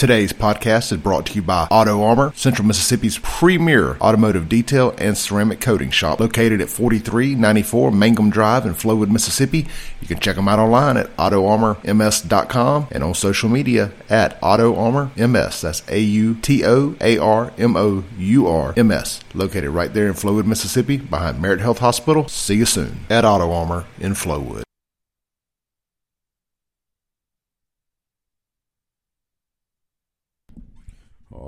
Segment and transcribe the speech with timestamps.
[0.00, 5.14] Today's podcast is brought to you by Auto Armour, Central Mississippi's premier automotive detail and
[5.14, 9.66] ceramic coating shop, located at 4394 Mangum Drive in Flowood, Mississippi.
[10.00, 15.60] You can check them out online at autoarmourms.com and on social media at autoarmorms.
[15.60, 19.20] That's A U T O A R M O U R M S.
[19.34, 22.26] Located right there in Flowood, Mississippi, behind Merit Health Hospital.
[22.26, 24.62] See you soon at Auto Armour in Flowood.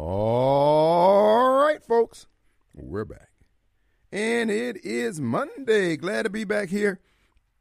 [0.05, 2.27] All right, folks,
[2.75, 3.29] we're back.
[4.11, 5.97] And it is Monday.
[5.97, 6.99] Glad to be back here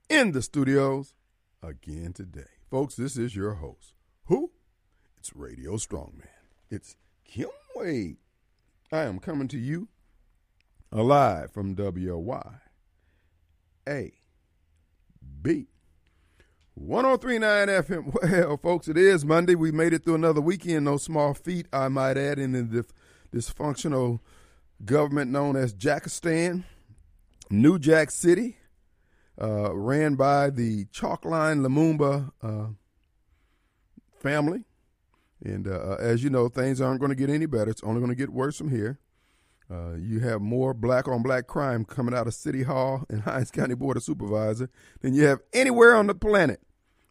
[0.09, 1.13] in the studios
[1.61, 2.49] again today.
[2.67, 3.93] Folks, this is your host.
[4.25, 4.49] Who?
[5.19, 6.29] It's Radio Strongman.
[6.71, 6.95] It's
[7.25, 8.17] Kim Wade.
[8.91, 9.89] I am coming to you
[10.91, 12.55] alive from WY.
[13.87, 14.13] A.
[15.43, 15.67] B.
[16.75, 18.45] 1039 FM.
[18.47, 19.55] Well, folks, it is Monday.
[19.55, 20.85] We made it through another weekend.
[20.85, 22.85] No small feat, I might add, in the
[23.33, 24.19] dysfunctional
[24.85, 26.63] government known as Jackistan,
[27.49, 28.57] New Jack City,
[29.41, 32.67] uh, ran by the Chalkline Lumumba uh,
[34.19, 34.63] family.
[35.43, 37.71] And uh, as you know, things aren't going to get any better.
[37.71, 38.99] It's only going to get worse from here.
[39.71, 43.51] Uh, you have more black on black crime coming out of City Hall and Hinds
[43.51, 44.69] County Board of Supervisor
[44.99, 46.61] than you have anywhere on the planet.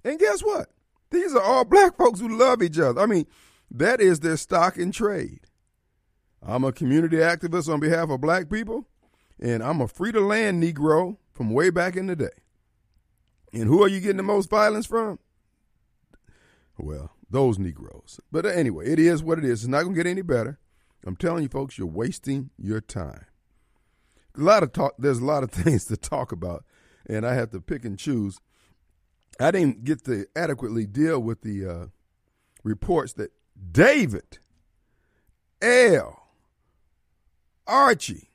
[0.04, 0.68] And guess what?
[1.10, 3.00] These are all black folks who love each other.
[3.00, 3.26] I mean,
[3.70, 5.40] that is their stock in trade.
[6.42, 8.86] I'm a community activist on behalf of black people,
[9.40, 12.28] and I'm a free to land Negro from way back in the day.
[13.52, 15.18] And who are you getting the most violence from?
[16.78, 18.20] Well, those Negroes.
[18.30, 19.62] But anyway, it is what it is.
[19.62, 20.58] It's not going to get any better.
[21.06, 23.26] I'm telling you, folks, you're wasting your time.
[24.36, 24.94] A lot of talk.
[24.98, 26.64] There's a lot of things to talk about,
[27.06, 28.38] and I have to pick and choose.
[29.38, 31.86] I didn't get to adequately deal with the uh,
[32.62, 33.32] reports that
[33.72, 34.38] David,
[35.62, 36.28] L,
[37.66, 38.30] Archie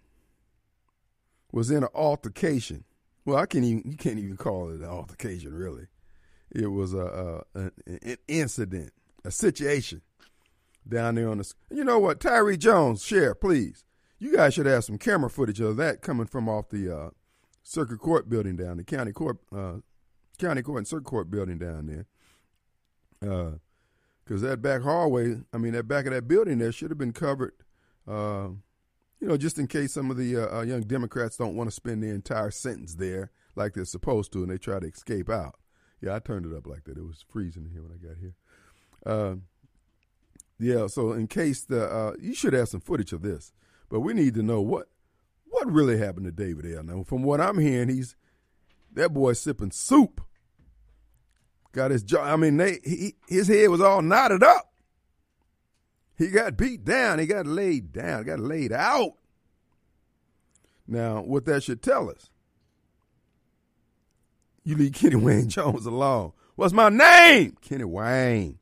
[1.52, 2.84] was in an altercation.
[3.24, 5.88] Well, I can't even you can't even call it an altercation, really.
[6.52, 8.92] It was a, a an, an incident,
[9.24, 10.02] a situation
[10.88, 11.54] down there on the.
[11.70, 13.84] You know what, Tyree Jones, share please.
[14.20, 17.10] You guys should have some camera footage of that coming from off the uh,
[17.64, 19.78] circuit court building down the county court, uh,
[20.38, 22.06] county court and circuit court building down there.
[23.20, 26.98] Because uh, that back hallway, I mean, that back of that building there should have
[26.98, 27.54] been covered.
[28.08, 28.50] Uh,
[29.20, 32.04] you know, just in case some of the uh, young Democrats don't want to spend
[32.04, 35.56] the entire sentence there like they're supposed to, and they try to escape out.
[36.02, 36.98] Yeah, I turned it up like that.
[36.98, 38.36] It was freezing here when I got here.
[39.06, 39.36] Uh,
[40.60, 43.54] yeah, so in case the uh, you should have some footage of this,
[43.90, 44.88] but we need to know what
[45.46, 46.84] what really happened to David L.
[46.84, 48.16] Now, from what I'm hearing, he's
[48.94, 50.22] that boy sipping soup.
[51.72, 52.24] Got his jaw.
[52.24, 54.72] I mean, they, he, his head was all knotted up.
[56.18, 57.20] He got beat down.
[57.20, 58.24] He got laid down.
[58.24, 59.14] Got laid out.
[60.88, 62.30] Now, what that should tell us,
[64.64, 66.32] you leave Kenny Wayne Jones alone.
[66.56, 67.58] What's my name?
[67.62, 68.60] Kenny Wayne.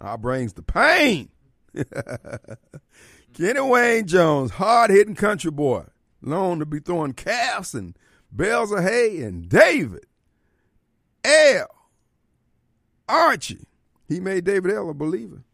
[0.00, 1.28] Our brings the pain.
[3.34, 5.84] Kenny Wayne Jones, hard hitting country boy,
[6.20, 7.96] known to be throwing calves and
[8.34, 10.06] bales of hay, and David
[11.24, 11.66] L.
[13.08, 13.66] Archie.
[14.08, 14.90] He made David L.
[14.90, 15.44] a believer.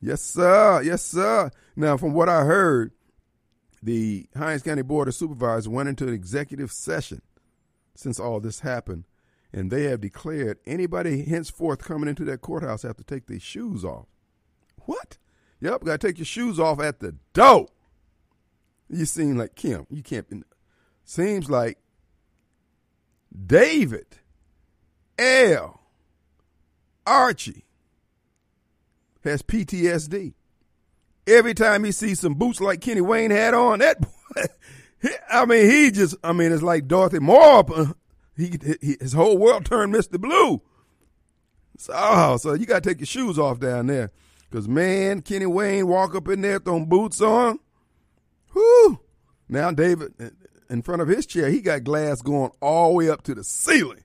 [0.00, 0.82] Yes, sir.
[0.82, 1.50] Yes, sir.
[1.74, 2.92] Now, from what I heard,
[3.82, 7.22] the Hinds County Board of Supervisors went into an executive session
[7.94, 9.04] since all this happened,
[9.52, 13.84] and they have declared anybody henceforth coming into that courthouse have to take their shoes
[13.84, 14.06] off.
[14.84, 15.18] What?
[15.60, 17.68] Yep, got to take your shoes off at the door.
[18.88, 19.86] You seem like Kim.
[19.90, 20.44] You can't.
[21.04, 21.78] Seems like
[23.46, 24.18] David
[25.18, 25.80] L.
[27.06, 27.64] Archie
[29.24, 30.34] has PTSD.
[31.26, 34.42] Every time he sees some boots like Kenny Wayne had on, that boy,
[35.30, 37.94] I mean, he just, I mean, it's like Dorothy Moore.
[38.38, 40.18] He, he his whole world turned Mr.
[40.18, 40.62] Blue.
[41.76, 44.12] So, so you got to take your shoes off down there.
[44.48, 47.58] Because, man, Kenny Wayne walk up in there throwing boots on.
[48.54, 49.00] Whoo!
[49.48, 50.14] Now, David,
[50.70, 53.44] in front of his chair, he got glass going all the way up to the
[53.44, 54.04] ceiling.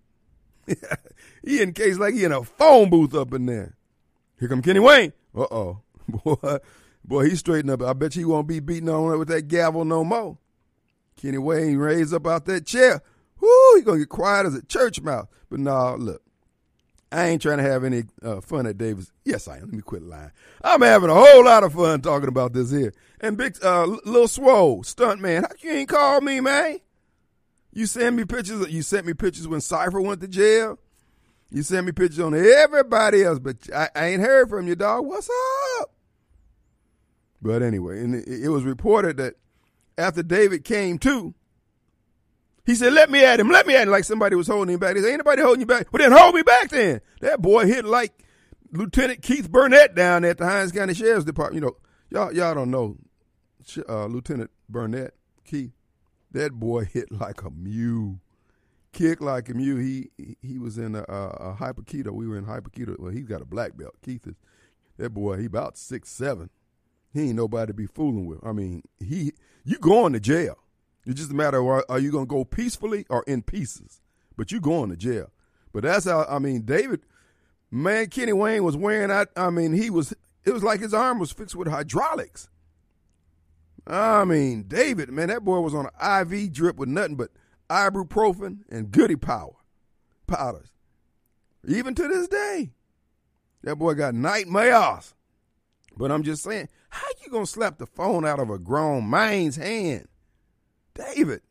[1.44, 3.75] he in case like he in a phone booth up in there.
[4.39, 5.13] Here come Kenny Wayne.
[5.36, 5.79] Uh oh.
[6.07, 6.57] Boy,
[7.06, 7.81] boy, he's straightened up.
[7.81, 10.38] I bet you he won't be beating on with that gavel no more.
[11.15, 13.01] Kenny Wayne raised up out that chair.
[13.43, 15.27] Whoo, he gonna get quiet as a church mouse.
[15.49, 16.21] But no, look.
[17.11, 19.11] I ain't trying to have any uh, fun at Davis.
[19.23, 19.65] Yes, I am.
[19.65, 20.31] Let me quit lying.
[20.63, 22.93] I'm having a whole lot of fun talking about this here.
[23.19, 26.79] And big, uh, little swole stunt man, how you ain't call me, man?
[27.73, 28.67] You send me pictures.
[28.71, 30.79] You sent me pictures when Cipher went to jail.
[31.51, 35.05] You send me pictures on everybody else, but I, I ain't heard from you, dog.
[35.05, 35.29] What's
[35.81, 35.91] up?
[37.41, 39.35] But anyway, and it, it was reported that
[39.97, 41.35] after David came to,
[42.65, 44.80] he said, "Let me at him, let me at him," like somebody was holding him
[44.80, 44.95] back.
[44.95, 46.69] He said, "Ain't nobody holding you back." Well, then hold me back.
[46.69, 48.24] Then that boy hit like
[48.71, 51.63] Lieutenant Keith Burnett down at the Hinds County Sheriff's Department.
[51.63, 51.77] You know,
[52.10, 52.98] y'all y'all don't know
[53.88, 55.13] uh, Lieutenant Burnett
[55.45, 55.74] Keith.
[56.31, 58.19] That boy hit like a mule,
[58.92, 59.80] kick like a mule.
[59.80, 60.10] He
[60.42, 62.12] he was in a, a, a hapkido.
[62.12, 62.98] We were in hapkido.
[63.00, 63.95] Well, he's got a black belt.
[64.01, 64.36] Keith is
[64.98, 65.38] that boy.
[65.38, 66.50] He about six seven.
[67.13, 68.39] He ain't nobody to be fooling with.
[68.44, 69.33] I mean, he
[69.63, 70.57] you going to jail.
[71.05, 74.01] It's just a matter of are, you going to go peacefully or in pieces.
[74.38, 75.31] But you're going to jail.
[75.73, 77.01] But that's how I mean, David.
[77.69, 79.29] Man, Kenny Wayne was wearing out.
[79.35, 80.13] I mean, he was.
[80.45, 82.50] It was like his arm was fixed with hydraulics.
[83.85, 87.31] I mean, David, man, that boy was on an IV drip with nothing but
[87.69, 89.55] ibuprofen and goody power
[90.27, 90.69] powders.
[91.67, 92.71] Even to this day,
[93.63, 95.13] that boy got nightmares.
[95.95, 99.55] But I'm just saying, how you gonna slap the phone out of a grown man's
[99.55, 100.07] hand?
[100.93, 101.41] David,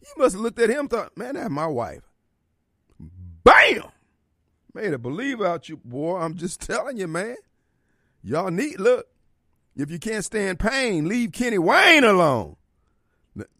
[0.00, 2.02] you must have looked at him thought, man, that's my wife.
[2.98, 3.82] Bam!
[4.74, 6.18] Made a believe out you, boy.
[6.18, 7.36] I'm just telling you, man.
[8.22, 9.06] Y'all need look.
[9.76, 12.56] If you can't stand pain, leave Kenny Wayne alone.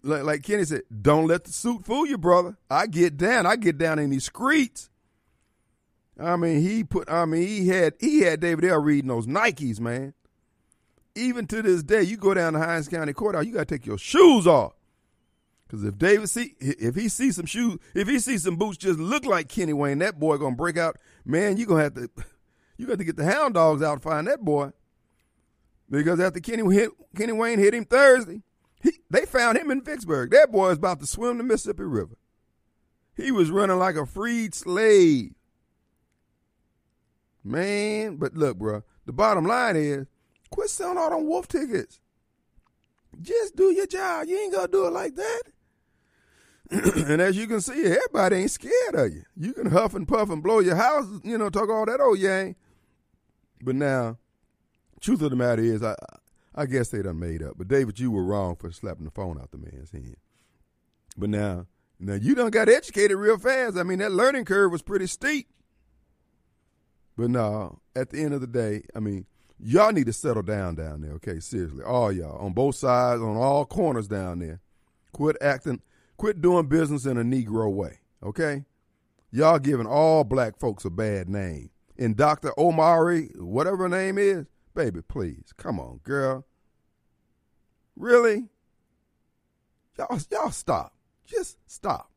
[0.03, 2.57] Like Kenny said, don't let the suit fool you, brother.
[2.69, 3.47] I get down.
[3.47, 4.91] I get down in these streets.
[6.19, 7.09] I mean, he put.
[7.09, 8.81] I mean, he had he had David L.
[8.81, 10.15] reading those Nikes, man.
[11.15, 13.87] Even to this day, you go down to Hinds County Courthouse, you got to take
[13.87, 14.73] your shoes off.
[15.69, 18.99] Because if David see, if he sees some shoes, if he sees some boots just
[18.99, 20.97] look like Kenny Wayne, that boy gonna break out.
[21.27, 22.11] Man, you gonna have to,
[22.79, 24.71] you got to get the hound dogs out to find that boy.
[25.91, 28.43] Because after Kenny hit, Kenny Wayne hit him Thursday,
[28.83, 30.31] he, they found him in Vicksburg.
[30.31, 32.17] That boy is about to swim the Mississippi River.
[33.15, 35.35] He was running like a freed slave.
[37.45, 40.07] Man, but look, bro, the bottom line is
[40.51, 42.01] quit selling all them wolf tickets.
[43.21, 44.29] Just do your job.
[44.29, 45.43] You ain't gonna do it like that.
[46.71, 49.23] and as you can see, everybody ain't scared of you.
[49.37, 52.19] You can huff and puff and blow your house, you know, talk all that old
[52.19, 52.57] yang.
[53.63, 54.19] But now,
[55.01, 55.97] truth of the matter is, I
[56.55, 57.55] I guess they done made up.
[57.57, 60.17] But David, you were wrong for slapping the phone out the man's hand.
[61.17, 61.67] But now,
[61.99, 63.77] now you done got educated real fast.
[63.77, 65.49] I mean, that learning curve was pretty steep.
[67.17, 69.27] But no, at the end of the day, I mean,
[69.59, 71.41] y'all need to settle down down there, okay?
[71.41, 74.61] Seriously, all y'all on both sides, on all corners down there.
[75.13, 75.81] Quit acting,
[76.19, 78.67] quit doing business in a Negro way, okay?
[79.31, 81.71] Y'all giving all black folks a bad name.
[81.97, 82.53] And Dr.
[82.59, 86.45] Omari, whatever her name is, baby, please, come on, girl.
[87.97, 88.49] Really?
[89.97, 90.93] Y'all, y'all stop.
[91.27, 92.11] Just stop.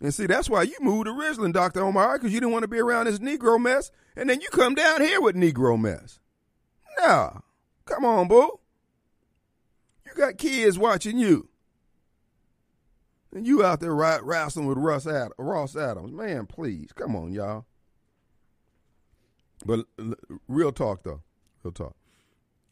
[0.00, 1.84] And see, that's why you moved to Ridgeland, Dr.
[1.84, 3.92] Omari, because you didn't want to be around this Negro mess.
[4.16, 6.18] And then you come down here with Negro mess.
[6.98, 7.38] Nah.
[7.84, 8.58] Come on, boo.
[10.12, 11.48] You got kids watching you.
[13.34, 16.12] And you out there wrestling with Russ Ad- Ross Adams.
[16.12, 16.92] Man, please.
[16.92, 17.64] Come on, y'all.
[19.64, 19.86] But
[20.48, 21.22] real talk, though.
[21.62, 21.96] Real talk.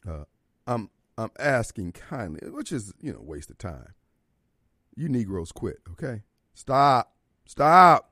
[0.07, 0.25] Uh,
[0.67, 3.93] I'm I'm asking kindly, which is, you know, waste of time.
[4.95, 6.23] You Negroes quit, okay?
[6.53, 7.13] Stop.
[7.45, 8.11] Stop.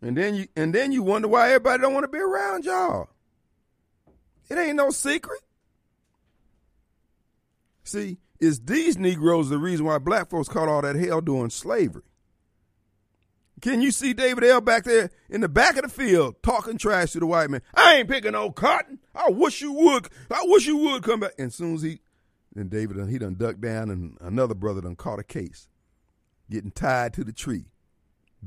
[0.00, 3.08] And then you and then you wonder why everybody don't want to be around y'all.
[4.48, 5.40] It ain't no secret.
[7.84, 12.02] See, it's these Negroes the reason why black folks caught all that hell doing slavery.
[13.60, 17.12] Can you see David L back there in the back of the field talking trash
[17.12, 17.62] to the white man?
[17.74, 18.98] I ain't picking no cotton.
[19.14, 20.08] I wish you would.
[20.30, 21.32] I wish you would come back.
[21.38, 22.00] And as soon as he,
[22.54, 25.68] then David, he done ducked down and another brother done caught a case,
[26.50, 27.66] getting tied to the tree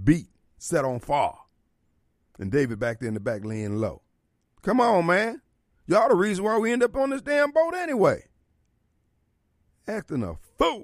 [0.03, 0.27] beat,
[0.57, 1.31] set on fire.
[2.39, 4.01] And David back there in the back laying low.
[4.61, 5.41] Come on, man.
[5.87, 8.25] Y'all the reason why we end up on this damn boat anyway.
[9.87, 10.83] Acting a fool.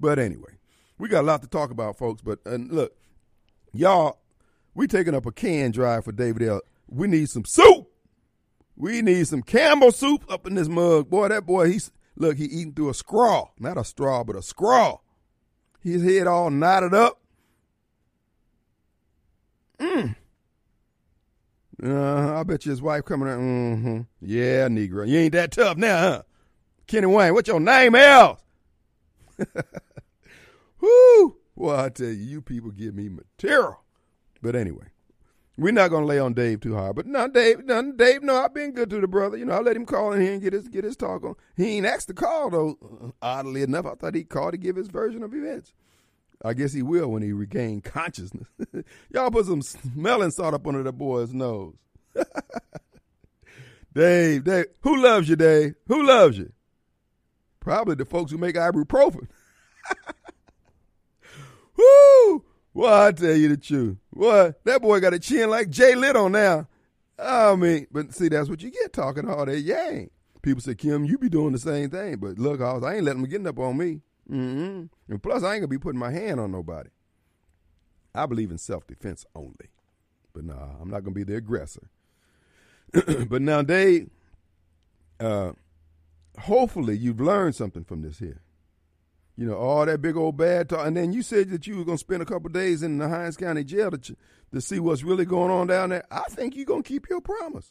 [0.00, 0.58] But anyway,
[0.98, 2.22] we got a lot to talk about, folks.
[2.22, 2.96] But and look,
[3.72, 4.18] y'all,
[4.74, 6.60] we taking up a can drive for David L.
[6.88, 7.88] We need some soup.
[8.76, 11.08] We need some Campbell soup up in this mug.
[11.08, 13.48] Boy, that boy, he's look, he eating through a straw.
[13.58, 14.98] Not a straw, but a straw.
[15.80, 17.20] His head all knotted up.
[19.78, 20.16] Mm.
[21.82, 23.38] Uh, I bet you his wife coming out.
[23.38, 24.00] Mm-hmm.
[24.22, 25.06] Yeah, Negro.
[25.06, 26.22] You ain't that tough now, huh?
[26.86, 28.40] Kenny Wayne, what's your name else?
[30.80, 31.36] Whoo!
[31.54, 33.80] Well, I tell you, you people give me material.
[34.42, 34.86] But anyway,
[35.56, 36.96] we're not gonna lay on Dave too hard.
[36.96, 39.36] But no, Dave, no, Dave, no, I've been good to the brother.
[39.36, 41.34] You know, I let him call in here and get his get his talk on.
[41.56, 42.78] He ain't asked to call though.
[42.82, 45.72] Uh, oddly enough, I thought he called to give his version of events.
[46.44, 48.48] I guess he will when he regain consciousness.
[49.10, 51.74] Y'all put some smelling salt up under that boy's nose.
[53.94, 55.74] Dave, Dave, who loves you, Dave?
[55.88, 56.52] Who loves you?
[57.66, 59.26] Probably the folks who make ibuprofen.
[61.76, 62.44] Woo!
[62.72, 63.96] Well, I tell you the truth.
[64.10, 64.64] What?
[64.64, 66.68] That boy got a chin like Jay Little now.
[67.18, 70.10] I mean, but see, that's what you get talking all that yang.
[70.42, 72.18] People say, Kim, you be doing the same thing.
[72.18, 74.00] But look, I was, I ain't letting them getting up on me.
[74.30, 74.84] Mm-hmm.
[75.12, 76.90] And plus, I ain't gonna be putting my hand on nobody.
[78.14, 79.72] I believe in self defense only.
[80.32, 81.90] But nah, I'm not gonna be the aggressor.
[83.28, 84.08] but now, Dave,
[85.18, 85.50] uh,
[86.38, 88.42] hopefully you've learned something from this here.
[89.36, 90.86] You know, all that big old bad talk.
[90.86, 93.08] And then you said that you were going to spend a couple days in the
[93.08, 94.16] Hinds County jail to,
[94.52, 96.04] to see what's really going on down there.
[96.10, 97.70] I think you're going to keep your promise.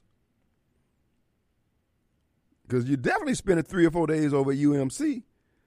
[2.67, 5.23] Because you definitely spent three or four days over at UMC.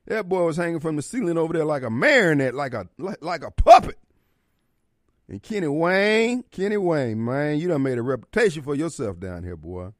[0.06, 3.22] That boy was hanging from the ceiling over there like a marionette, like a like,
[3.22, 3.98] like a puppet.
[5.28, 9.56] And Kenny Wayne, Kenny Wayne, man, you done made a reputation for yourself down here,
[9.56, 9.90] boy.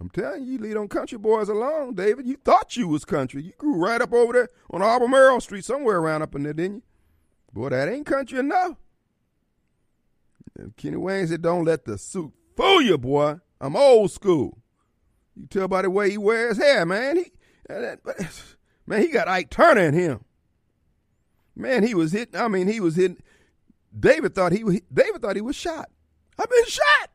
[0.00, 2.26] I'm telling you, you lead on country boys alone, David.
[2.26, 3.42] You thought you was country.
[3.42, 6.76] You grew right up over there on Albemarle Street, somewhere around up in there, didn't
[6.76, 6.82] you?
[7.52, 8.76] Boy, that ain't country enough.
[10.56, 13.38] And Kenny Wayne said, don't let the suit fool you, boy.
[13.60, 14.58] I'm old school.
[15.34, 17.16] You tell by the way he wears hair, man.
[17.16, 17.32] He,
[18.86, 20.24] man, he got Ike Turner in him.
[21.56, 22.40] Man, he was hitting.
[22.40, 23.18] I mean, he was hitting.
[23.98, 24.80] David thought he was.
[24.92, 25.90] David thought he was shot.
[26.38, 27.10] I've been shot.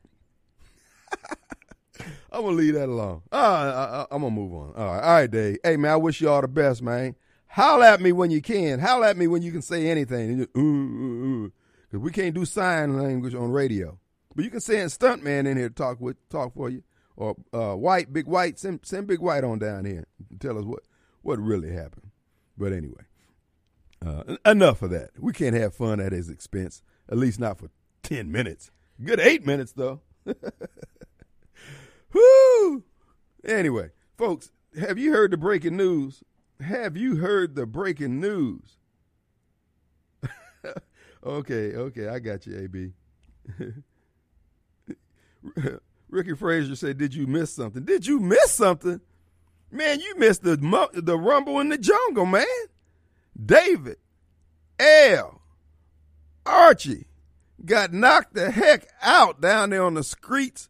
[2.34, 3.22] I'm gonna leave that alone.
[3.30, 4.74] Uh, I, am gonna move on.
[4.74, 5.58] All right, all right, Dave.
[5.62, 7.14] Hey man, I wish you all the best, man.
[7.46, 8.80] Howl at me when you can.
[8.80, 10.38] Howl at me when you can say anything.
[10.38, 11.52] Just, ooh,
[11.92, 14.00] Cause we can't do sign language on radio,
[14.34, 16.82] but you can send stuntman in here to talk with, talk for you,
[17.16, 18.58] or uh, white, big white.
[18.58, 20.80] Send, send big white on down here and tell us what
[21.22, 22.10] what really happened.
[22.58, 23.04] But anyway,
[24.04, 25.10] uh, enough of that.
[25.20, 26.82] We can't have fun at his expense.
[27.08, 27.70] At least not for
[28.02, 28.72] ten minutes.
[29.00, 30.00] Good eight minutes though.
[32.14, 32.84] Whoo!
[33.44, 36.22] Anyway, folks, have you heard the breaking news?
[36.60, 38.78] Have you heard the breaking news?
[41.24, 42.92] okay, okay, I got you, AB.
[46.08, 47.84] Ricky Frazier said, "Did you miss something?
[47.84, 49.00] Did you miss something?
[49.70, 50.56] Man, you missed the
[50.92, 52.46] the rumble in the jungle, man.
[53.44, 53.96] David,
[54.78, 55.42] L,
[56.46, 57.08] Archie
[57.64, 60.68] got knocked the heck out down there on the streets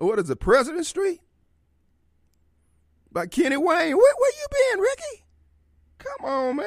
[0.00, 1.20] what is it, President Street?
[3.12, 3.96] By Kenny Wayne.
[3.96, 5.24] Where, where you been, Ricky?
[5.98, 6.66] Come on, man.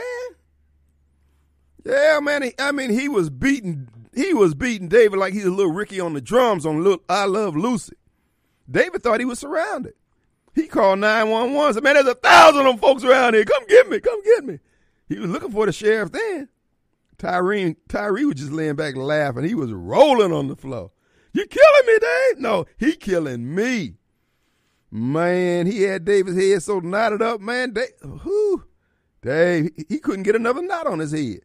[1.85, 2.43] Yeah, man.
[2.43, 3.87] He, I mean, he was beating.
[4.13, 7.25] He was beating David like he's a little Ricky on the drums on little I
[7.25, 7.95] Love Lucy.
[8.69, 9.93] David thought he was surrounded.
[10.53, 11.73] He called 911.
[11.73, 13.43] Said, man, there's a thousand of them folks around here.
[13.43, 13.99] Come get me.
[13.99, 14.59] Come get me.
[15.09, 16.49] He was looking for the sheriff then.
[17.17, 19.45] Tyree, Tyree was just laying back laughing.
[19.45, 20.91] He was rolling on the floor.
[21.33, 22.39] You killing me, Dave?
[22.39, 23.95] No, he killing me.
[24.91, 27.73] Man, he had David's head so knotted up, man.
[27.73, 27.89] Dave,
[29.21, 31.41] Dave, he couldn't get another knot on his head.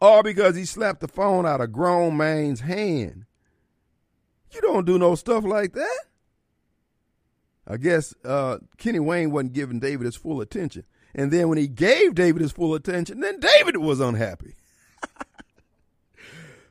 [0.00, 3.26] All because he slapped the phone out of grown man's hand.
[4.52, 6.04] You don't do no stuff like that.
[7.66, 10.84] I guess uh, Kenny Wayne wasn't giving David his full attention.
[11.14, 14.54] And then when he gave David his full attention, then David was unhappy.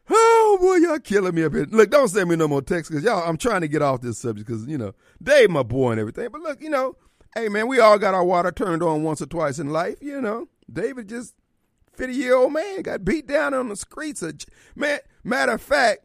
[0.10, 1.66] Oh boy, y'all killing me up here.
[1.70, 3.28] Look, don't send me no more texts because y'all.
[3.28, 6.30] I'm trying to get off this subject because you know Dave, my boy, and everything.
[6.32, 6.98] But look, you know,
[7.36, 9.96] hey man, we all got our water turned on once or twice in life.
[10.02, 11.36] You know, David just
[11.94, 14.22] 50 year old man got beat down on the streets.
[14.22, 14.40] Of,
[14.76, 16.02] man, matter of fact,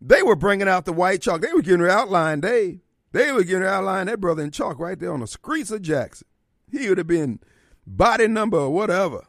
[0.00, 1.40] they were bringing out the white chalk.
[1.40, 2.80] They were getting to outline Dave.
[3.12, 5.82] They were getting to outline that brother in chalk right there on the streets of
[5.82, 6.26] Jackson.
[6.70, 7.40] He would have been
[7.86, 9.22] body number or whatever.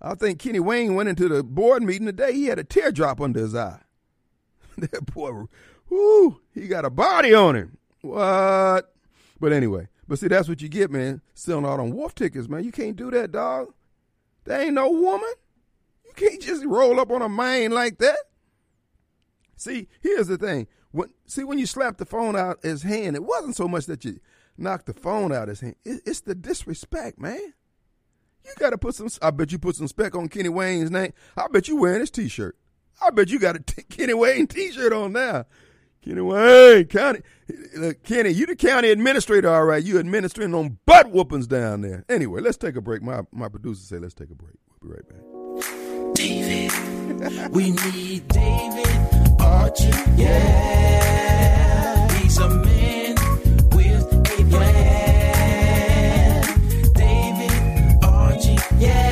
[0.00, 2.32] I think Kenny Wayne went into the board meeting today.
[2.32, 3.80] He had a teardrop under his eye.
[4.78, 5.44] that boy,
[5.88, 7.78] whoo, he got a body on him.
[8.02, 8.92] What?
[9.40, 11.20] But anyway, but see, that's what you get, man.
[11.34, 12.64] Selling out on wolf tickets, man.
[12.64, 13.72] You can't do that, dog.
[14.44, 15.32] There ain't no woman.
[16.06, 18.18] You can't just roll up on a man like that.
[19.56, 20.68] See, here's the thing.
[20.92, 24.04] When see when you slap the phone out his hand, it wasn't so much that
[24.04, 24.20] you
[24.56, 25.74] knocked the phone out his hand.
[25.84, 27.54] It, it's the disrespect, man.
[28.48, 29.08] You got to put some.
[29.22, 31.12] I bet you put some spec on Kenny Wayne's name.
[31.36, 32.56] I bet you wearing his T-shirt.
[33.00, 35.44] I bet you got a t- Kenny Wayne T-shirt on now.
[36.02, 37.20] Kenny Wayne County.
[38.04, 39.82] Kenny, you the county administrator, all right.
[39.82, 42.04] You administering on butt whoopings down there.
[42.08, 43.02] Anyway, let's take a break.
[43.02, 44.54] My my producer say let's take a break.
[44.80, 46.14] We'll be right back.
[46.14, 49.88] David, we need David Archie.
[50.16, 53.07] Yeah, he's a man
[58.78, 59.07] Yeah.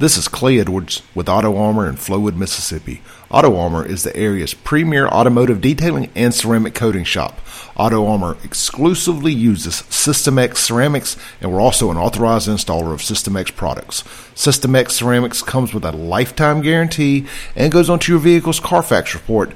[0.00, 3.02] This is Clay Edwards with Auto Armour in Flowood, Mississippi.
[3.30, 7.38] Auto Armour is the area's premier automotive detailing and ceramic coating shop.
[7.76, 13.36] Auto Armour exclusively uses System X ceramics, and we're also an authorized installer of System
[13.36, 14.02] X products.
[14.34, 19.52] System X ceramics comes with a lifetime guarantee and goes onto your vehicle's Carfax report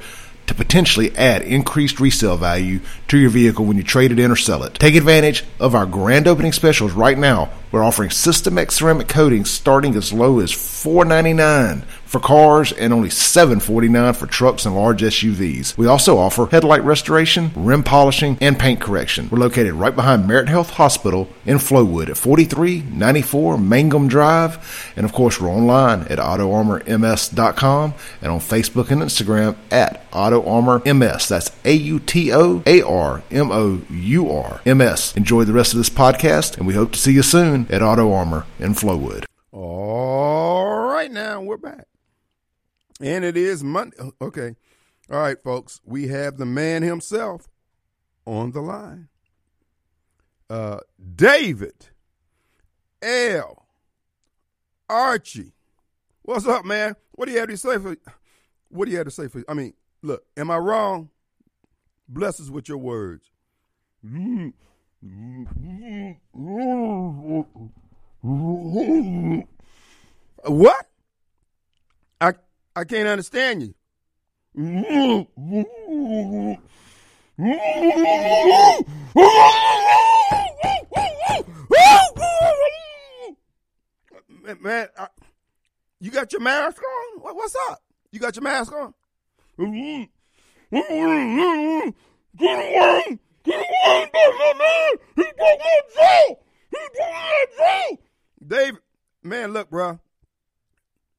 [0.47, 4.37] to potentially add increased resale value to your vehicle when you trade it in or
[4.37, 4.75] sell it.
[4.75, 7.51] Take advantage of our grand opening specials right now.
[7.73, 13.09] We're offering System X ceramic coatings starting as low as $4.99 for cars and only
[13.09, 15.76] $7.49 for trucks and large SUVs.
[15.76, 19.28] We also offer headlight restoration, rim polishing, and paint correction.
[19.33, 24.92] We're located right behind Merit Health Hospital in Flowood at 4394 Mangum Drive.
[24.94, 31.26] And of course, we're online at AutoArmourMS.com and on Facebook and Instagram at AutoArmorMS.
[31.26, 35.16] That's A U T O A R M O U R M S.
[35.16, 38.12] Enjoy the rest of this podcast, and we hope to see you soon at Auto
[38.12, 39.25] Armour in Flowood.
[39.50, 41.88] All right, now we're back.
[43.01, 43.97] And it is Monday.
[44.21, 44.55] Okay.
[45.11, 45.81] All right, folks.
[45.85, 47.49] We have the man himself
[48.25, 49.09] on the line.
[50.49, 50.81] Uh,
[51.15, 51.89] David
[53.03, 53.67] L.
[54.89, 55.53] Archie.
[56.23, 56.97] What's up, man?
[57.13, 57.97] What do you have to say for
[58.69, 61.11] what do you have to say for I mean, look, am I wrong?
[62.09, 63.31] Bless us with your words.
[70.47, 70.87] What?
[72.76, 73.75] I can't understand you.
[84.61, 85.09] Man, I-
[86.01, 87.20] you got your mask on?
[87.20, 87.83] What, what's up?
[88.12, 88.94] You got your mask on?
[98.46, 98.79] Dave,
[99.22, 99.99] man, look, bro.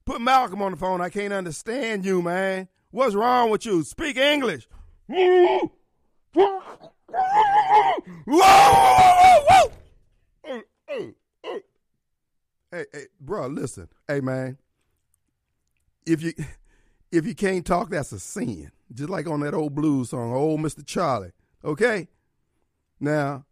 [0.05, 1.01] Put Malcolm on the phone.
[1.01, 2.67] I can't understand you, man.
[2.91, 3.83] What's wrong with you?
[3.83, 4.67] Speak English.
[5.07, 5.61] Hey,
[12.71, 12.85] hey,
[13.19, 13.89] bro, listen.
[14.07, 14.57] Hey, man.
[16.05, 16.33] If you
[17.11, 18.71] if you can't talk, that's a sin.
[18.93, 20.85] Just like on that old blues song, old Mr.
[20.85, 21.31] Charlie.
[21.63, 22.07] Okay?
[22.99, 23.45] Now,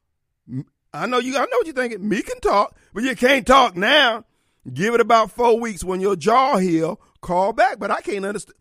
[0.93, 2.07] I know you I know what you're thinking.
[2.07, 4.25] Me can talk, but you can't talk now.
[4.71, 7.01] Give it about four weeks when your jaw heal.
[7.21, 8.57] Call back, but I can't understand.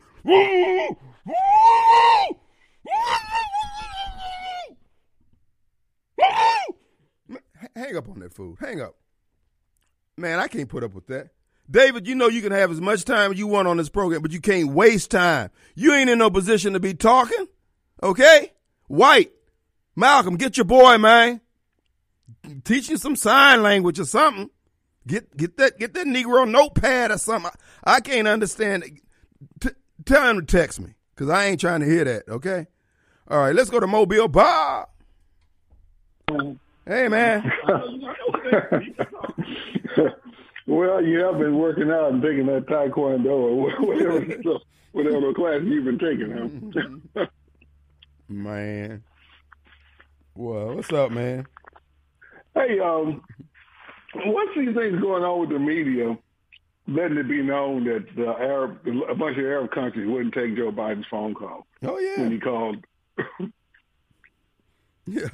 [7.75, 8.57] Hang up on that fool.
[8.61, 8.95] Hang up.
[10.17, 11.31] Man, I can't put up with that.
[11.71, 14.21] David, you know you can have as much time as you want on this program,
[14.21, 15.51] but you can't waste time.
[15.75, 17.47] You ain't in no position to be talking.
[18.03, 18.53] Okay?
[18.89, 19.33] White,
[19.97, 21.41] Malcolm, get your boy, man.
[22.65, 24.51] Teach you some sign language or something.
[25.07, 27.51] Get get that get that Negro notepad or something.
[27.85, 28.85] I, I can't understand.
[28.85, 28.93] it.
[29.61, 32.29] T- tell him to text me because I ain't trying to hear that.
[32.29, 32.67] Okay.
[33.29, 34.89] All right, let's go to Mobile Bob.
[36.87, 37.53] Hey man.
[40.67, 44.21] well, you have been working out and taking that taekwondo or whatever,
[44.93, 46.73] whatever class you've been taking.
[47.17, 47.27] Huh?
[48.29, 49.03] Man.
[50.35, 51.47] Well, what's up, man?
[52.55, 53.23] hey, um,
[54.15, 56.17] what's these things going on with the media?
[56.89, 60.73] Letting it be known that the Arab, a bunch of Arab countries wouldn't take Joe
[60.73, 62.85] Biden's phone call Oh yeah, when he called.
[65.07, 65.29] Yeah.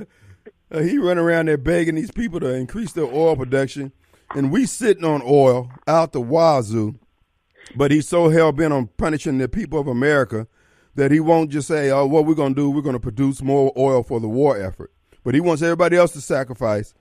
[0.70, 3.92] Uh, he run around there begging these people to increase their oil production,
[4.34, 6.98] and we sitting on oil out the wazoo.
[7.76, 10.46] But he's so hell bent on punishing the people of America
[10.94, 12.70] that he won't just say, "Oh, what we're gonna do?
[12.70, 14.90] We're gonna produce more oil for the war effort."
[15.22, 16.94] But he wants everybody else to sacrifice,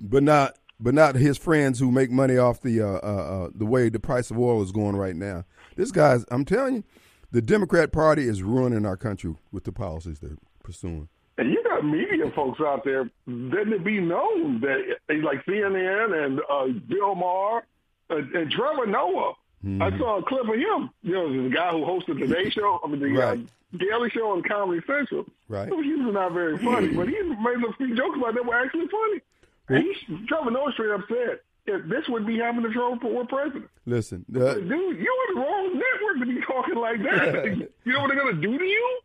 [0.00, 3.66] but not but not his friends who make money off the uh, uh, uh, the
[3.66, 5.44] way the price of oil is going right now.
[5.76, 6.84] This guy's, I'm telling you,
[7.32, 11.08] the Democrat Party is ruining our country with the policies they're pursuing.
[11.36, 16.40] And you got media folks out there letting it be known that, like CNN and
[16.48, 17.64] uh, Bill Maher
[18.10, 19.34] and, and Trevor Noah.
[19.80, 20.90] I saw a clip of him.
[21.02, 23.38] You know, the guy who hosted the Today Show, I mean, the Right.
[23.38, 25.26] uh, Daily Show on Comedy Central.
[25.48, 25.68] Right.
[25.68, 28.86] He was not very funny, but he made a few jokes about that were actually
[28.86, 29.20] funny.
[29.68, 33.26] And he, Trevor Noah straight up said, if this would be happening to Trump for
[33.26, 33.68] president.
[33.86, 37.44] Listen, uh, Dude, you're on the wrong network to be talking like that.
[37.84, 39.00] you know what they're going to do to you?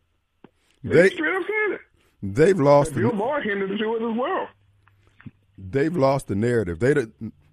[0.82, 1.80] they straight up said it.
[2.22, 4.48] they've lost Bill the, Maher hinted to it as well.
[5.56, 6.78] they've lost the narrative.
[6.80, 6.94] They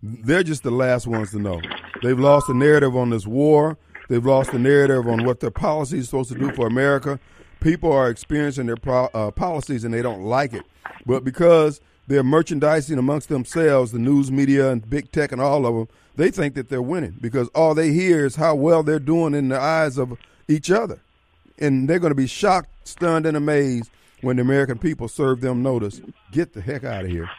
[0.04, 1.62] they're just the last ones to know.
[2.04, 3.78] They've lost the narrative on this war.
[4.10, 7.19] They've lost the narrative on what their policy is supposed to do for America.
[7.62, 10.63] people are experiencing their pro, uh, policies and they don't like it.
[11.06, 15.76] But because they're merchandising amongst themselves, the news media and big tech and all of
[15.76, 19.34] them, they think that they're winning because all they hear is how well they're doing
[19.34, 21.00] in the eyes of each other.
[21.58, 23.90] And they're going to be shocked, stunned, and amazed
[24.22, 26.02] when the American people serve them notice.
[26.32, 27.30] Get the heck out of here.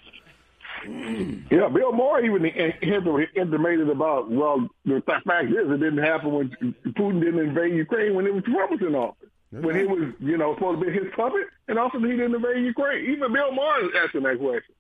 [0.85, 7.21] Yeah, Bill Maher even intimated about, well, the fact is it didn't happen when Putin
[7.21, 9.29] didn't invade Ukraine when it was Trump was in office.
[9.53, 12.65] When he was, you know, supposed to be his puppet, and also he didn't invade
[12.65, 13.11] Ukraine.
[13.11, 14.75] Even Bill Maher is asking that question.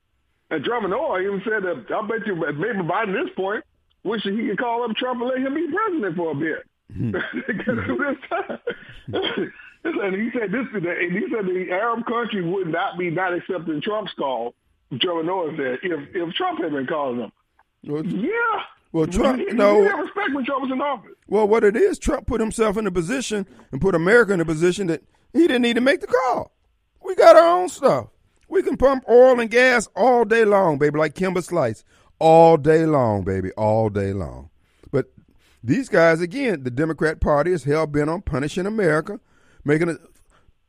[0.50, 3.64] And Trevor Noah even said that, I bet you, maybe Biden at this point,
[4.02, 6.66] wishing he could call up Trump and let him be president for a bit.
[6.92, 7.10] Hmm.
[7.34, 8.12] This hmm.
[8.28, 9.52] time.
[10.02, 13.34] and he said this today, and he said the Arab country would not be not
[13.34, 14.54] accepting Trump's call.
[15.00, 17.32] Trevor Noah said if if Trump had been calling them,
[17.86, 18.62] Well, yeah.
[18.92, 19.80] Well, Trump- he, no.
[19.82, 21.12] he had respect when Trump was in office.
[21.26, 24.44] Well, what it is, Trump put himself in a position and put America in a
[24.44, 25.02] position that
[25.32, 26.52] he didn't need to make the call.
[27.02, 28.08] We got our own stuff.
[28.48, 31.84] We can pump oil and gas all day long, baby, like Kimber Slice.
[32.18, 34.50] All day long, baby, all day long.
[34.90, 35.06] But
[35.64, 39.18] these guys, again, the Democrat Party is hell bent on punishing America,
[39.64, 39.98] making it.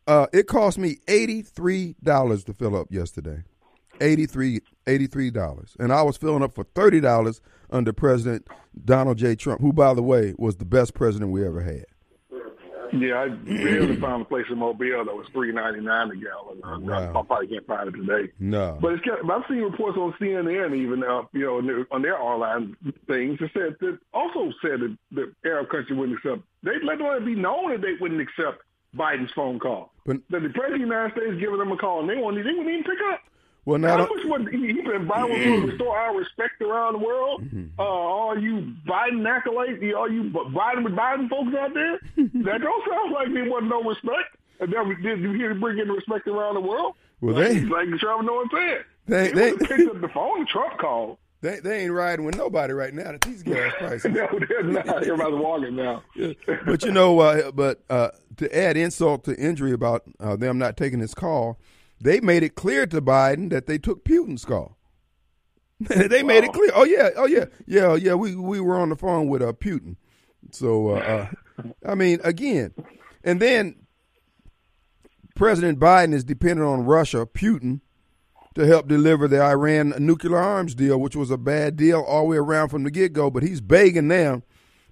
[0.08, 3.44] Uh, it cost me eighty three dollars to fill up yesterday.
[4.02, 7.42] 83 dollars, and I was filling up for thirty dollars
[7.74, 8.48] under President
[8.86, 9.36] Donald J.
[9.36, 11.86] Trump, who, by the way, was the best president we ever had.
[12.96, 16.60] Yeah, I barely found a place in Mobile that was three ninety nine a gallon.
[16.64, 17.10] Uh, Wow.
[17.10, 18.32] I probably can't find it today.
[18.40, 21.88] No, But it's kept, I've seen reports on CNN even, uh, you know, on their,
[21.92, 26.44] on their online things that said that also said that the Arab country wouldn't accept.
[26.62, 28.62] They let it be known that they wouldn't accept
[28.96, 29.92] Biden's phone call.
[30.06, 32.36] But- that the president of the United States giving them a call and they won't,
[32.36, 33.22] they wouldn't even pick up.
[33.66, 37.00] Well, How now much would he, he been Biden to restore our respect around the
[37.00, 37.44] world?
[37.44, 37.80] Mm-hmm.
[37.80, 42.90] Uh, all you Biden acolytes, all you Biden with Biden folks out there, that don't
[42.90, 44.36] sound like there wasn't no respect.
[44.60, 46.96] And then we did you hear bring in respect around the world?
[47.22, 50.46] Well, like, they- like Trevor Noah said, They- they, they- picked up the phone.
[50.48, 51.18] Trump called.
[51.42, 54.12] they they ain't riding with nobody right now at these gas prices.
[54.12, 54.88] no, they're not.
[55.04, 56.04] Everybody's walking now.
[56.66, 60.78] but you know, uh, but uh, to add insult to injury about uh, them not
[60.78, 61.60] taking this call,
[62.02, 64.78] they made it clear to Biden that they took Putin's call.
[65.80, 66.72] they made it clear.
[66.74, 68.14] Oh yeah, oh yeah, yeah, yeah.
[68.14, 69.96] We we were on the phone with uh, Putin.
[70.52, 71.28] So uh,
[71.58, 72.74] uh, I mean, again,
[73.24, 73.76] and then
[75.36, 77.82] President Biden is dependent on Russia, Putin,
[78.56, 82.30] to help deliver the Iran nuclear arms deal, which was a bad deal all the
[82.30, 83.30] way around from the get go.
[83.30, 84.44] But he's begging them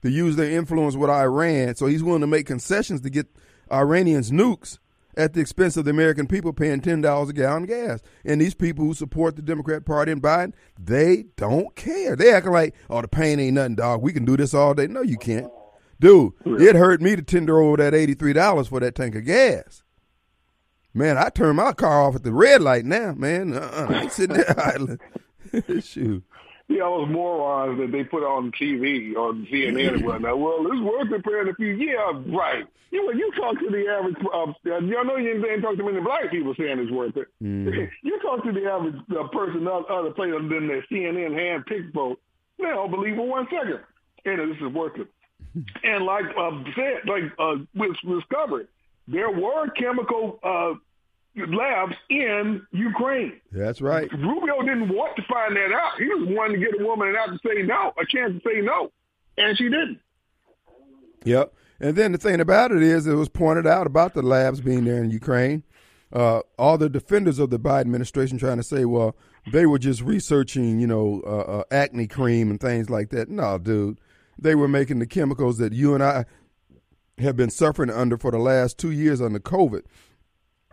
[0.01, 3.27] to use their influence with Iran, so he's willing to make concessions to get
[3.71, 4.79] Iranians nukes
[5.15, 8.01] at the expense of the American people paying ten dollars a gallon gas.
[8.25, 12.15] And these people who support the Democrat Party and Biden, they don't care.
[12.15, 14.01] They acting like, oh, the pain ain't nothing, dog.
[14.01, 14.87] We can do this all day.
[14.87, 15.51] No, you can't,
[15.99, 16.33] dude.
[16.45, 19.83] It hurt me to tender over that eighty three dollars for that tank of gas.
[20.93, 23.53] Man, I turn my car off at the red light now, man.
[23.53, 24.99] Uh-uh, I ain't sitting there idling.
[25.81, 26.23] Shoot.
[26.71, 30.39] Yeah, those morons that they put on TV on CNN and whatnot.
[30.39, 31.67] Well, it's worth it paying a few.
[31.67, 32.65] Yeah, right.
[32.91, 35.99] You when you talk to the average, uh, you know you ain't talk to many
[36.01, 37.27] black people saying it's worth it.
[37.39, 41.65] you talk to the average uh, person, other, other place other than the CNN hand
[41.65, 42.19] picked vote,
[42.57, 43.79] they don't believe for one second.
[44.25, 45.07] And this is worth it.
[45.83, 48.67] and like uh, said, like uh, we discovered,
[49.07, 50.73] there were chemical uh,
[51.35, 53.39] labs in Ukraine.
[53.51, 54.11] That's right.
[54.11, 55.97] Rubio didn't want to find that out.
[55.97, 58.61] He was wanting to get a woman out to say no, a chance to say
[58.61, 58.91] no,
[59.37, 59.99] and she didn't.
[61.23, 61.53] Yep.
[61.79, 64.85] And then the thing about it is, it was pointed out about the labs being
[64.85, 65.63] there in Ukraine.
[66.13, 69.15] Uh, all the defenders of the Biden administration trying to say, well,
[69.51, 73.29] they were just researching, you know, uh, uh, acne cream and things like that.
[73.29, 73.99] No, dude,
[74.37, 76.25] they were making the chemicals that you and I
[77.17, 79.83] have been suffering under for the last two years under COVID.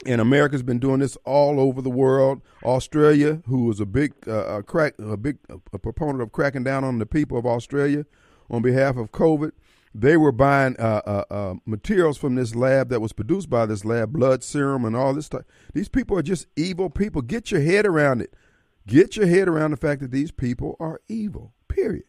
[0.06, 2.40] And America's been doing this all over the world.
[2.64, 5.38] Australia, who was a big uh, a crack, a big
[5.72, 8.06] a proponent of cracking down on the people of Australia
[8.48, 9.52] on behalf of COVID,
[9.94, 13.84] they were buying uh, uh, uh, materials from this lab that was produced by this
[13.84, 15.42] lab, blood serum and all this stuff.
[15.74, 17.22] These people are just evil people.
[17.22, 18.34] Get your head around it.
[18.86, 21.52] Get your head around the fact that these people are evil.
[21.68, 22.04] Period.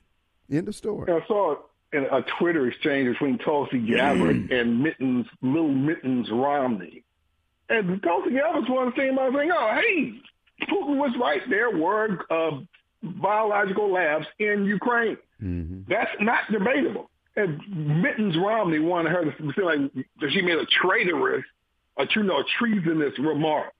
[0.52, 1.12] End of story.
[1.12, 1.56] I saw
[1.92, 7.04] in a Twitter exchange between Tulsi Gabbard and Mittens, Little Mittens Romney.
[7.70, 10.14] And Tulsi Gabbard's one thing about saying, oh, hey,
[10.66, 11.42] Putin was right.
[11.50, 12.60] There were uh,
[13.04, 15.18] biological labs in Ukraine.
[15.88, 17.10] That's not debatable.
[17.36, 17.62] And
[18.02, 21.46] Mittens Romney wanted her to feel like that she made a traitorous,
[21.98, 23.72] a you know, treasonous remark.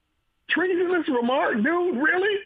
[0.48, 1.96] Treasonous remark, dude?
[1.96, 2.38] Really?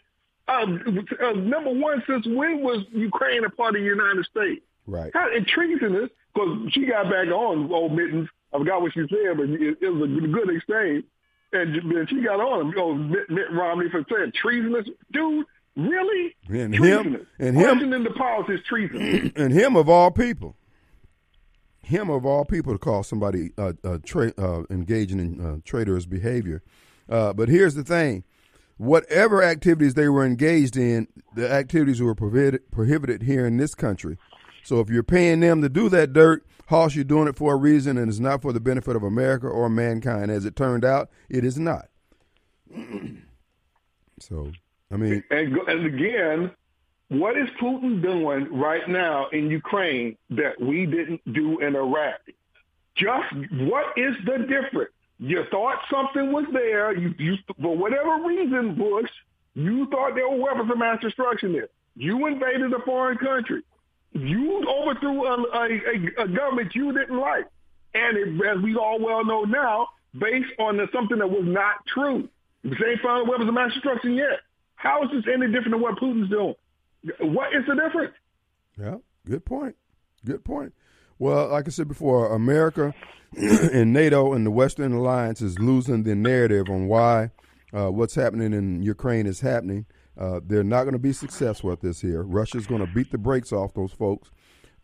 [0.48, 4.62] Um, uh, number one, since when was Ukraine a part of the United States?
[4.86, 5.10] Right.
[5.14, 9.36] How and treasonous because she got back on old mittens I forgot what she said,
[9.36, 11.04] but it, it was a good exchange.
[11.54, 14.86] And then she got on him, you know, Mitt, Mitt Romney for saying treasonous.
[15.12, 16.34] Dude, really?
[16.48, 17.20] And treasonous.
[17.20, 19.32] him, and him, Questioning the policy is treason.
[19.36, 20.56] and him of all people,
[21.82, 26.06] him of all people to call somebody uh, uh, tra- uh, engaging in uh, traitorous
[26.06, 26.62] behavior.
[27.08, 28.24] Uh, but here's the thing:
[28.76, 34.18] whatever activities they were engaged in, the activities were prohibited, prohibited here in this country.
[34.64, 37.56] So if you're paying them to do that dirt, Hoss, you're doing it for a
[37.56, 40.30] reason, and it's not for the benefit of America or mankind.
[40.30, 41.88] As it turned out, it is not.
[44.20, 44.50] so,
[44.90, 46.50] I mean, And, and again,
[47.08, 52.20] what is Putin doing right now in Ukraine that we didn't do in Iraq?
[52.96, 54.90] Just what is the difference?
[55.18, 56.96] You thought something was there.
[56.96, 59.10] You, you, for whatever reason, Bush,
[59.54, 61.68] you thought there were weapons of mass destruction there.
[61.96, 63.62] You invaded a foreign country.
[64.14, 67.46] You overthrew a, a, a, government you didn't like.
[67.94, 71.84] And it, as we all well know now, based on the, something that was not
[71.92, 72.28] true.
[72.62, 74.40] They ain't found weapons of mass destruction yet.
[74.76, 76.54] How is this any different than what Putin's doing?
[77.20, 78.14] What is the difference?
[78.78, 78.96] Yeah,
[79.26, 79.76] good point.
[80.24, 80.74] Good point.
[81.18, 82.94] Well, like I said before, America
[83.36, 87.30] and NATO and the Western Alliance is losing the narrative on why
[87.72, 89.86] uh, what's happening in Ukraine is happening.
[90.18, 92.22] Uh, they're not going to be successful at this here.
[92.22, 94.30] Russia's going to beat the brakes off those folks.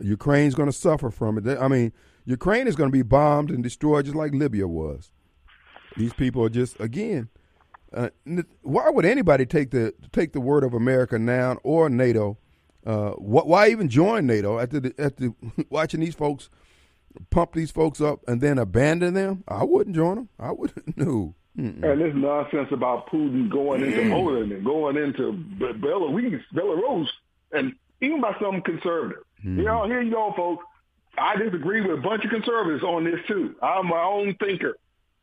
[0.01, 1.45] Ukraine's going to suffer from it.
[1.45, 1.93] They- I mean,
[2.25, 5.13] Ukraine is going to be bombed and destroyed just like Libya was.
[5.97, 7.29] These people are just again.
[7.93, 8.11] Uh,
[8.63, 12.39] why would anybody take the take the word of America now or NATO?
[12.87, 15.31] Uh, wh- why even join NATO after the, after
[15.71, 16.49] watching these folks
[17.31, 19.43] pump these folks up and then abandon them?
[19.49, 20.29] I wouldn't join them.
[20.39, 20.97] I wouldn't.
[20.97, 21.35] No.
[21.59, 21.83] Mm-mm.
[21.83, 24.11] And this nonsense about Putin going into mm.
[24.11, 27.09] Poland and going into Be- Belarus, Belarus,
[27.53, 29.25] and even by some conservatives.
[29.45, 29.57] Mm.
[29.59, 30.65] You know, here you go, folks.
[31.19, 33.57] I disagree with a bunch of conservatives on this too.
[33.61, 34.77] I'm my own thinker.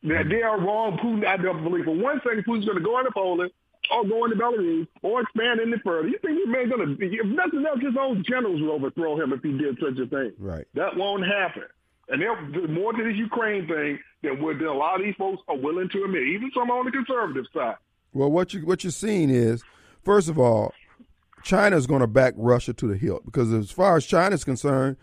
[0.03, 0.29] That mm.
[0.29, 0.97] they are wrong.
[0.97, 3.51] Putin, I don't believe for one second Putin's going to go into Poland
[3.89, 6.09] or go into Belarus or expand any further.
[6.09, 9.31] You think this man's going to, if nothing else, his own generals will overthrow him
[9.31, 10.33] if he did such a thing.
[10.37, 10.65] Right.
[10.73, 11.63] That won't happen.
[12.09, 15.57] And there's more to this Ukraine thing than what a lot of these folks are
[15.57, 17.75] willing to admit, even some on the conservative side.
[18.13, 19.63] Well, what you what you're seeing is,
[20.03, 20.73] first of all,
[21.43, 24.97] China's going to back Russia to the hilt because as far as China's concerned,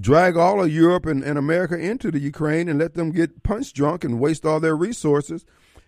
[0.00, 3.72] drag all of Europe and, and America into the Ukraine and let them get punch
[3.72, 5.44] drunk and waste all their resources.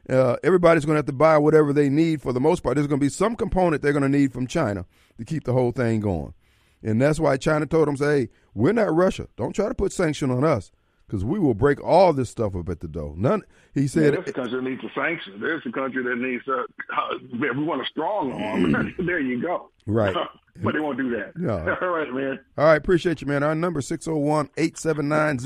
[0.09, 2.76] Uh, everybody's going to have to buy whatever they need for the most part.
[2.76, 4.87] There's going to be some component they're going to need from China
[5.18, 6.33] to keep the whole thing going.
[6.82, 9.28] And that's why China told them, say, hey, we're not Russia.
[9.36, 10.70] Don't try to put sanction on us
[11.08, 13.14] because we will break all this stuff up at the door.
[13.16, 13.42] None.
[13.74, 15.40] He said, This country needs a sanction.
[15.40, 18.94] There's a country that needs a, uh, we want a strong arm.
[19.06, 19.70] there you go.
[19.86, 20.14] Right.
[20.62, 21.78] but they won't do that.
[21.82, 22.38] All right, man.
[22.58, 23.42] All right, appreciate you, man.
[23.42, 25.38] Our number 601 879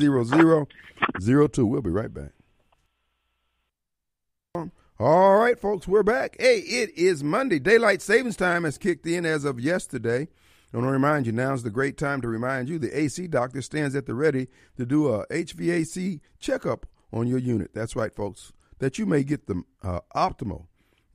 [1.21, 1.67] 0002.
[1.67, 2.33] We'll be right back.
[4.99, 6.37] All right, folks, we're back.
[6.39, 7.59] Hey, it is Monday.
[7.59, 10.29] Daylight savings time has kicked in as of yesterday.
[10.73, 13.61] I want to remind you now's the great time to remind you the AC doctor
[13.61, 17.73] stands at the ready to do a HVAC checkup on your unit.
[17.75, 20.67] That's right, folks, that you may get the uh, optimal,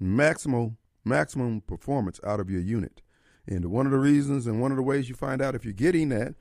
[0.02, 3.02] maximal, maximum performance out of your unit.
[3.48, 5.74] And one of the reasons and one of the ways you find out if you're
[5.74, 6.36] getting that,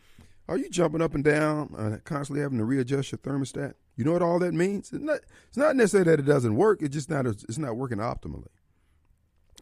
[0.49, 3.75] are you jumping up and down, uh, constantly having to readjust your thermostat?
[3.97, 4.93] You know what all that means?
[4.93, 6.83] It's not, it's not necessarily that it doesn't work.
[6.83, 8.49] It's just not it's not working optimally.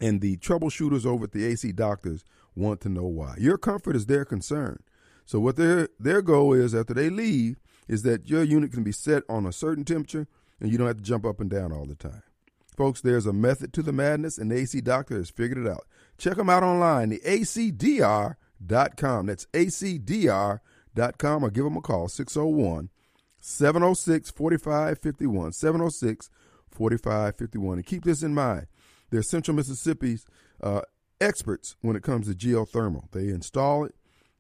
[0.01, 3.35] And the troubleshooters over at the AC doctors want to know why.
[3.39, 4.83] Your comfort is their concern.
[5.27, 8.93] So what their their goal is after they leave is that your unit can be
[8.93, 10.27] set on a certain temperature
[10.61, 12.23] and you don't have to jump up and down all the time.
[12.77, 15.87] Folks, there's a method to the madness, and the AC Doctor has figured it out.
[16.19, 19.27] Check them out online, the acdr.com.
[19.27, 22.91] That's acdr.com, or give them a call, 601
[23.41, 25.53] 706 4551.
[25.53, 26.31] 706
[26.71, 27.79] 4551.
[27.79, 28.67] And keep this in mind
[29.15, 30.27] they're Central Mississippi's
[30.61, 30.81] uh,
[31.21, 33.11] experts when it comes to geothermal.
[33.13, 33.95] They install it,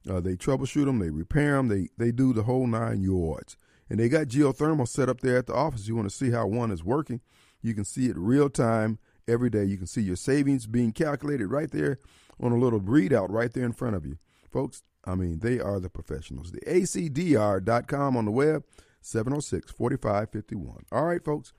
[0.09, 3.57] uh, they troubleshoot them, they repair them, they, they do the whole nine yards.
[3.89, 5.87] And they got geothermal set up there at the office.
[5.87, 7.21] You want to see how one is working.
[7.61, 9.65] You can see it real time every day.
[9.65, 11.99] You can see your savings being calculated right there
[12.41, 14.19] on a little readout right there in front of you.
[14.51, 16.53] Folks, I mean, they are the professionals.
[16.53, 18.65] The acdr.com on the web,
[19.01, 20.85] 706 4551.
[20.91, 21.53] All right, folks.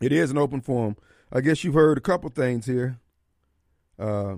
[0.00, 0.96] It is an open forum.
[1.32, 2.98] I guess you've heard a couple things here
[4.00, 4.36] uh,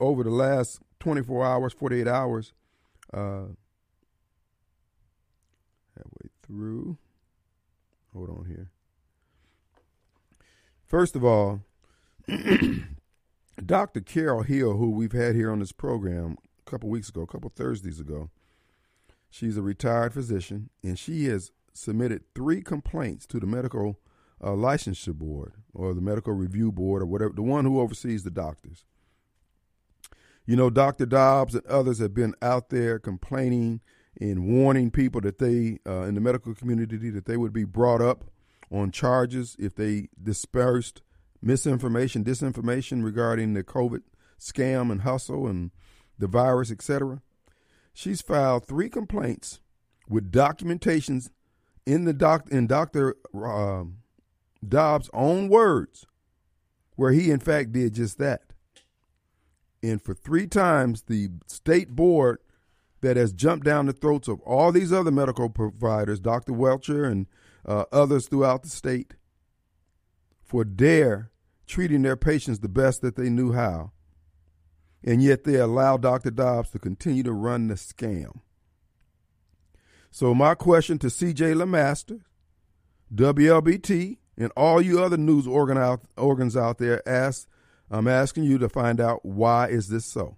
[0.00, 2.52] over the last 24 hours, 48 hours.
[3.12, 3.46] Uh,
[5.96, 6.98] halfway through.
[8.12, 8.70] Hold on here.
[10.84, 11.60] First of all,
[13.64, 14.00] Dr.
[14.00, 17.50] Carol Hill, who we've had here on this program a couple weeks ago, a couple
[17.54, 18.30] Thursdays ago,
[19.30, 23.98] she's a retired physician, and she has submitted three complaints to the medical
[24.42, 28.30] uh, licensure board or the medical review board or whatever, the one who oversees the
[28.30, 28.84] doctors.
[30.46, 31.06] You know, Dr.
[31.06, 33.80] Dobbs and others have been out there complaining
[34.20, 38.00] and warning people that they, uh, in the medical community, that they would be brought
[38.00, 38.24] up
[38.70, 41.02] on charges if they dispersed
[41.42, 44.02] misinformation, disinformation regarding the COVID
[44.38, 45.70] scam and hustle and
[46.18, 47.20] the virus, etc.
[47.92, 49.60] She's filed three complaints
[50.08, 51.30] with documentations
[51.84, 53.16] in the doc in Dr.
[53.34, 53.84] Uh,
[54.66, 56.06] Dobbs' own words,
[56.96, 58.52] where he in fact did just that.
[59.82, 62.38] And for three times, the state board
[63.02, 66.52] that has jumped down the throats of all these other medical providers, Dr.
[66.52, 67.26] Welcher and
[67.64, 69.14] uh, others throughout the state,
[70.42, 71.30] for dare
[71.66, 73.92] treating their patients the best that they knew how.
[75.04, 76.30] And yet they allow Dr.
[76.30, 78.40] Dobbs to continue to run the scam.
[80.10, 82.22] So, my question to CJ LeMaster,
[83.14, 87.48] WLBT, and all you other news organ out, organs out there, ask,
[87.90, 90.36] I'm asking you to find out why is this so?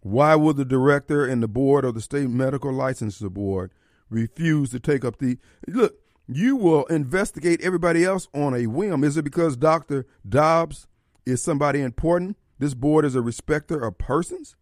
[0.00, 3.72] Why will the director and the board of the state medical licensure board
[4.08, 5.98] refuse to take up the look?
[6.28, 9.04] You will investigate everybody else on a whim.
[9.04, 10.06] Is it because Dr.
[10.28, 10.86] Dobbs
[11.24, 12.36] is somebody important?
[12.58, 14.56] This board is a respecter of persons?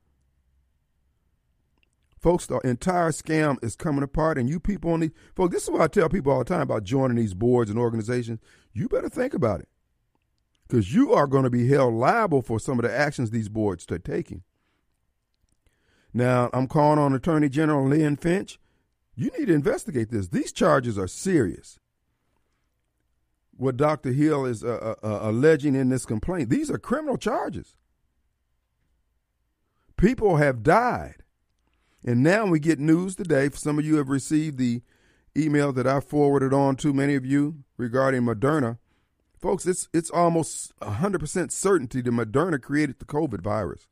[2.25, 5.71] Folks, the entire scam is coming apart, and you people on these folks, this is
[5.71, 8.41] what I tell people all the time about joining these boards and organizations.
[8.73, 9.69] You better think about it.
[10.67, 13.87] Because you are going to be held liable for some of the actions these boards
[13.93, 14.43] are taking.
[16.15, 18.59] Now, I'm calling on Attorney General Lynn Fitch.
[19.15, 20.29] You need to investigate this.
[20.29, 21.79] These charges are serious.
[23.55, 24.13] What Dr.
[24.13, 27.77] Hill is uh, uh, uh, alleging in this complaint, these are criminal charges.
[29.99, 31.24] People have died.
[32.05, 33.49] And now we get news today.
[33.55, 34.83] Some of you have received the
[35.37, 38.79] email that I forwarded on to many of you regarding Moderna.
[39.41, 43.87] Folks, it's it's almost 100% certainty that Moderna created the COVID virus.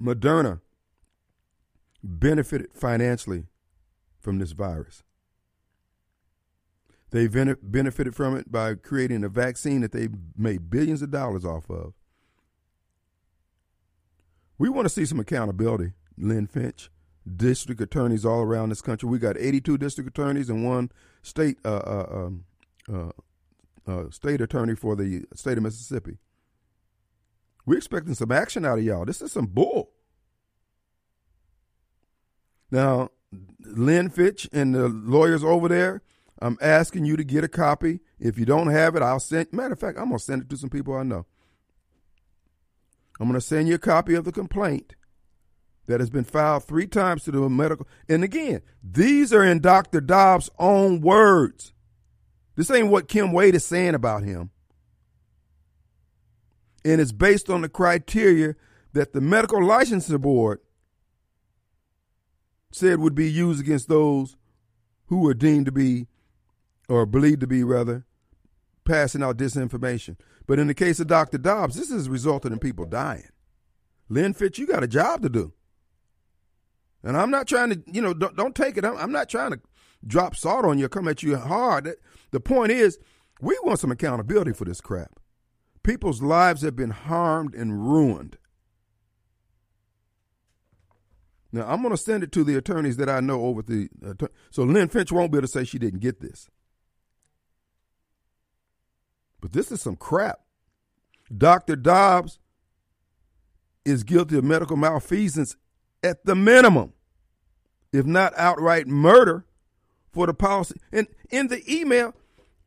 [0.00, 0.60] Moderna
[2.02, 3.44] benefited financially
[4.20, 5.02] from this virus.
[7.10, 11.70] They benefited from it by creating a vaccine that they made billions of dollars off
[11.70, 11.94] of.
[14.64, 16.88] We want to see some accountability, Lynn Fitch.
[17.36, 19.06] District attorneys all around this country.
[19.06, 20.90] We got 82 district attorneys and one
[21.22, 22.44] state uh, uh, um,
[22.90, 23.10] uh,
[23.86, 26.16] uh, state attorney for the state of Mississippi.
[27.66, 29.04] We're expecting some action out of y'all.
[29.04, 29.90] This is some bull.
[32.70, 33.10] Now,
[33.60, 36.00] Lynn Fitch and the lawyers over there,
[36.40, 38.00] I'm asking you to get a copy.
[38.18, 39.52] If you don't have it, I'll send.
[39.52, 41.26] Matter of fact, I'm gonna send it to some people I know.
[43.20, 44.94] I'm going to send you a copy of the complaint
[45.86, 47.86] that has been filed three times to the medical.
[48.08, 50.00] And again, these are in Dr.
[50.00, 51.72] Dobbs' own words.
[52.56, 54.50] This ain't what Kim Wade is saying about him.
[56.84, 58.54] And it's based on the criteria
[58.92, 60.60] that the medical licensing board
[62.72, 64.36] said would be used against those
[65.06, 66.06] who were deemed to be,
[66.88, 68.04] or believed to be rather,
[68.84, 70.16] passing out disinformation.
[70.46, 71.38] But in the case of Dr.
[71.38, 73.28] Dobbs, this has resulted in people dying.
[74.08, 75.52] Lynn Fitch, you got a job to do.
[77.02, 78.84] And I'm not trying to, you know, don't, don't take it.
[78.84, 79.60] I'm, I'm, not trying to
[80.06, 81.90] drop salt on you, come at you hard.
[82.30, 82.98] The point is,
[83.40, 85.20] we want some accountability for this crap.
[85.82, 88.38] People's lives have been harmed and ruined.
[91.52, 93.88] Now, I'm going to send it to the attorneys that I know over the.
[94.04, 96.48] Uh, so Lynn Fitch won't be able to say she didn't get this.
[99.44, 100.40] But this is some crap.
[101.36, 101.76] Dr.
[101.76, 102.38] Dobbs
[103.84, 105.56] is guilty of medical malfeasance
[106.02, 106.94] at the minimum,
[107.92, 109.44] if not outright murder
[110.12, 110.76] for the policy.
[110.90, 112.14] And in the email,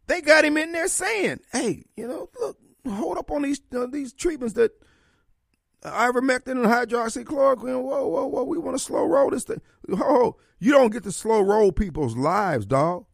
[0.06, 3.88] they got him in there saying, "Hey, you know, look, hold up on these uh,
[3.88, 4.70] these treatments that
[5.82, 7.82] ivermectin and hydroxychloroquine.
[7.82, 9.62] Whoa, whoa, whoa, we want to slow roll this thing.
[9.94, 13.08] Oh, you don't get to slow roll people's lives, dog.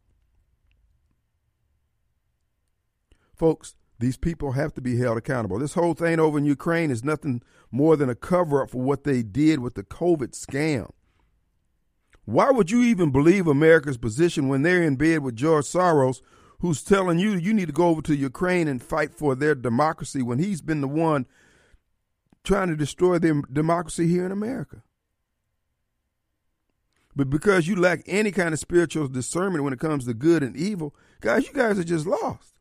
[3.34, 5.58] Folks, these people have to be held accountable.
[5.58, 9.04] This whole thing over in Ukraine is nothing more than a cover up for what
[9.04, 10.90] they did with the COVID scam.
[12.24, 16.22] Why would you even believe America's position when they're in bed with George Soros,
[16.60, 20.22] who's telling you you need to go over to Ukraine and fight for their democracy
[20.22, 21.26] when he's been the one
[22.42, 24.82] trying to destroy their democracy here in America?
[27.14, 30.56] But because you lack any kind of spiritual discernment when it comes to good and
[30.56, 32.53] evil, guys, you guys are just lost.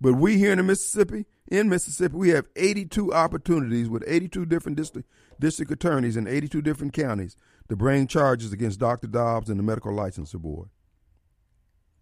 [0.00, 5.08] But we here in Mississippi, in Mississippi, we have 82 opportunities with 82 different district,
[5.40, 7.36] district attorneys in 82 different counties
[7.68, 9.08] to bring charges against Dr.
[9.08, 10.68] Dobbs and the Medical Licensure Board.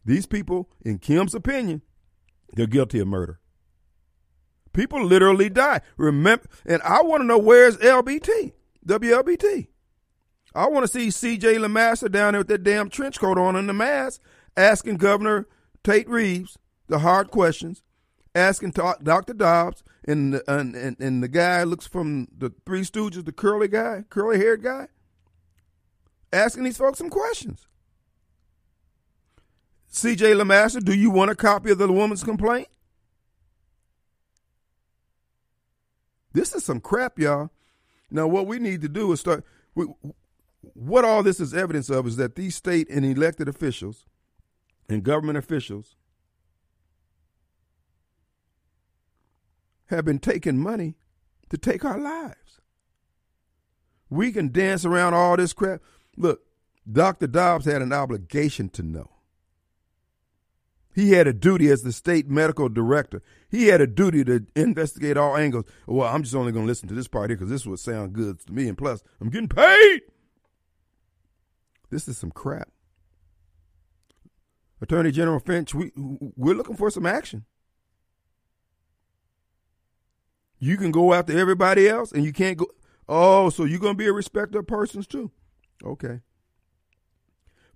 [0.05, 1.83] These people, in Kim's opinion,
[2.53, 3.41] they're guilty of murder.
[4.73, 5.81] People literally die.
[5.97, 8.53] Remember, and I want to know where's LBT,
[8.87, 9.69] WLBT.
[10.55, 11.57] I want to see C.J.
[11.57, 14.21] LeMaster down there with that damn trench coat on and the mask,
[14.57, 15.47] asking Governor
[15.83, 17.83] Tate Reeves the hard questions,
[18.37, 19.33] asking Dr.
[19.33, 23.67] Dobbs and the, and, and, and the guy looks from the Three Stooges, the curly
[23.67, 24.89] guy, curly haired guy,
[26.33, 27.67] asking these folks some questions.
[29.89, 30.33] C.J.
[30.33, 32.69] LeMaster, do you want a copy of the woman's complaint?
[36.35, 37.51] This is some crap, y'all.
[38.11, 39.43] Now, what we need to do is start.
[39.75, 39.87] We,
[40.61, 44.05] what all this is evidence of is that these state and elected officials
[44.89, 45.97] and government officials
[49.87, 50.97] have been taking money
[51.51, 52.61] to take our lives.
[54.09, 55.81] We can dance around all this crap.
[56.17, 56.43] Look,
[56.91, 57.27] Dr.
[57.27, 59.11] Dobbs had an obligation to know.
[60.95, 63.23] He had a duty as the state medical director.
[63.51, 65.67] He had a duty to investigate all angles.
[65.87, 68.15] Well, I'm just only going to listen to this part here because this would sound
[68.15, 68.67] good to me.
[68.67, 70.01] And plus, I'm getting paid.
[71.91, 72.71] This is some crap.
[74.81, 77.45] Attorney General Fitch, we, we're looking for some action.
[80.59, 82.67] You can go after everybody else and you can't go.
[83.09, 85.31] Oh, so you're going to be a respecter of persons too?
[85.85, 86.21] Okay.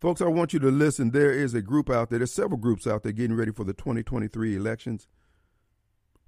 [0.01, 1.11] Folks, I want you to listen.
[1.11, 3.75] There is a group out there, there's several groups out there getting ready for the
[3.75, 5.09] 2023 elections.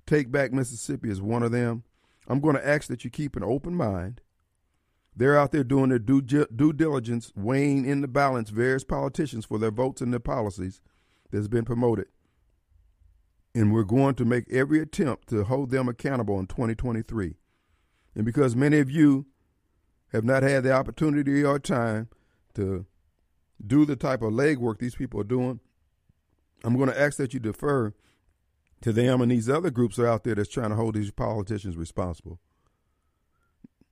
[0.07, 1.85] Take Back Mississippi is one of them.
[2.29, 4.21] I'm going to ask that you keep an open mind.
[5.15, 9.59] They're out there doing their due, due diligence, weighing in the balance various politicians for
[9.59, 10.81] their votes and their policies
[11.31, 12.07] that's been promoted.
[13.55, 17.35] And we're going to make every attempt to hold them accountable in 2023.
[18.15, 19.27] And because many of you
[20.13, 22.09] have not had the opportunity or time
[22.55, 22.87] to
[23.65, 25.61] do the type of legwork these people are doing,
[26.65, 27.93] I'm going to ask that you defer
[28.83, 31.77] to them and these other groups are out there that's trying to hold these politicians
[31.77, 32.41] responsible.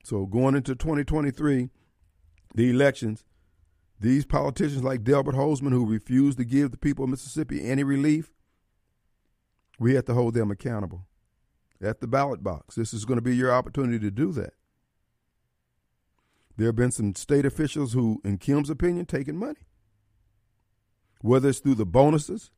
[0.05, 1.69] So going into 2023,
[2.55, 3.25] the elections,
[3.99, 8.33] these politicians like Delbert Hosemann who refused to give the people of Mississippi any relief,
[9.81, 11.07] we have to hold them accountable
[11.83, 12.75] at the ballot box.
[12.77, 14.53] This is going to be your opportunity to do that.
[16.57, 19.61] There have been some state officials who, in Kim's opinion, taken money.
[21.23, 22.51] Whether it's through the bonuses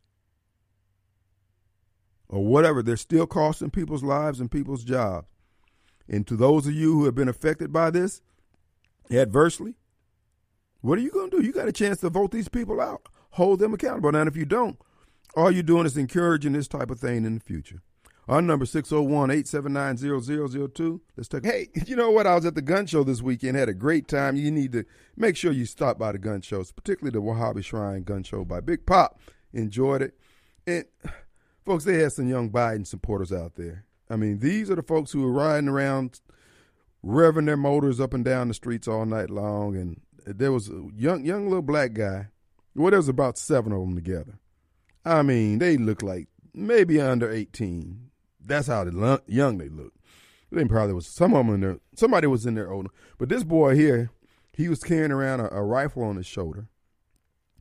[2.28, 5.28] or whatever, they're still costing people's lives and people's jobs.
[6.08, 8.20] And to those of you who have been affected by this
[9.12, 9.74] adversely,
[10.80, 11.46] what are you going to do?
[11.46, 14.10] You got a chance to vote these people out, hold them accountable.
[14.10, 14.76] Now, if you don't,
[15.34, 17.80] all you're doing is encouraging this type of thing in the future.
[18.28, 21.00] Our number 601-879-0002.
[21.16, 22.26] Let's take Hey, you know what?
[22.26, 24.36] I was at the gun show this weekend, had a great time.
[24.36, 28.04] You need to make sure you stop by the gun shows, particularly the Wahabi Shrine
[28.04, 29.18] gun show by Big Pop.
[29.52, 30.14] Enjoyed it.
[30.66, 30.84] And
[31.66, 33.84] folks, they had some young Biden supporters out there.
[34.08, 36.20] I mean, these are the folks who are riding around
[37.04, 40.86] revving their motors up and down the streets all night long and there was a
[40.96, 42.28] young young little black guy.
[42.74, 44.38] Well, there was about seven of them together.
[45.04, 48.10] I mean, they look like maybe under 18.
[48.44, 48.84] That's how
[49.26, 49.92] young they look.
[50.50, 51.78] They probably was some of them in there.
[51.96, 54.10] Somebody was in there older, but this boy here,
[54.52, 56.68] he was carrying around a, a rifle on his shoulder,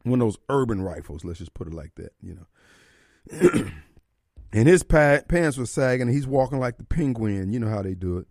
[0.04, 1.24] one of those urban rifles.
[1.24, 3.72] Let's just put it like that, you know.
[4.54, 6.10] and his pa- pants were sagging.
[6.10, 7.54] he's walking like the penguin.
[7.54, 8.28] You know how they do it.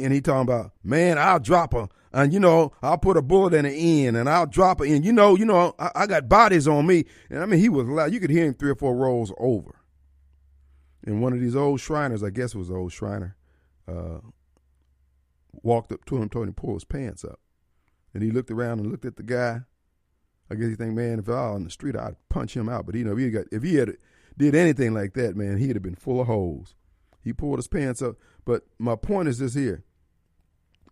[0.00, 3.54] And he talking about, man, I'll drop a, and you know, I'll put a bullet
[3.54, 5.02] in the end, and I'll drop it in.
[5.02, 7.86] You know, you know, I, I got bodies on me, and I mean, he was
[7.88, 8.12] loud.
[8.12, 9.74] You could hear him three or four rows over.
[11.04, 13.36] And one of these old Shriners, I guess it was an old Shriner,
[13.86, 14.18] uh,
[15.62, 17.40] walked up to him, told him to pull his pants up,
[18.14, 19.62] and he looked around and looked at the guy.
[20.50, 22.86] I guess he think, man, if I was on the street, I'd punch him out.
[22.86, 23.96] But you know, if he got, if he had
[24.36, 26.74] did anything like that, man, he'd have been full of holes.
[27.22, 28.16] He pulled his pants up.
[28.44, 29.84] But my point is this here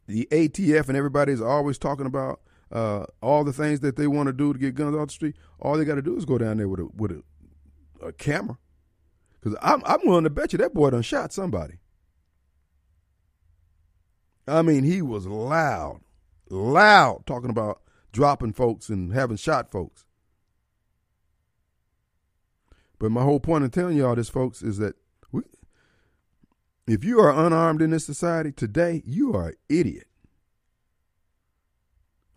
[0.06, 2.40] the ATF and everybody is always talking about
[2.70, 5.36] uh, all the things that they want to do to get guns off the street.
[5.60, 7.22] All they got to do is go down there with a with a,
[8.06, 8.58] a camera.
[9.40, 11.78] Because I'm I'm willing to bet you that boy done shot somebody.
[14.48, 16.00] I mean, he was loud,
[16.50, 17.82] loud talking about
[18.12, 20.04] dropping folks and having shot folks.
[22.98, 24.96] But my whole point in telling you all this, folks, is that
[26.86, 30.06] if you are unarmed in this society today, you are an idiot.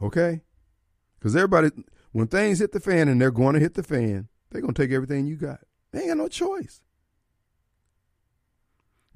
[0.01, 0.41] Okay?
[1.19, 1.69] Because everybody,
[2.11, 4.81] when things hit the fan and they're going to hit the fan, they're going to
[4.81, 5.59] take everything you got.
[5.91, 6.81] They ain't got no choice.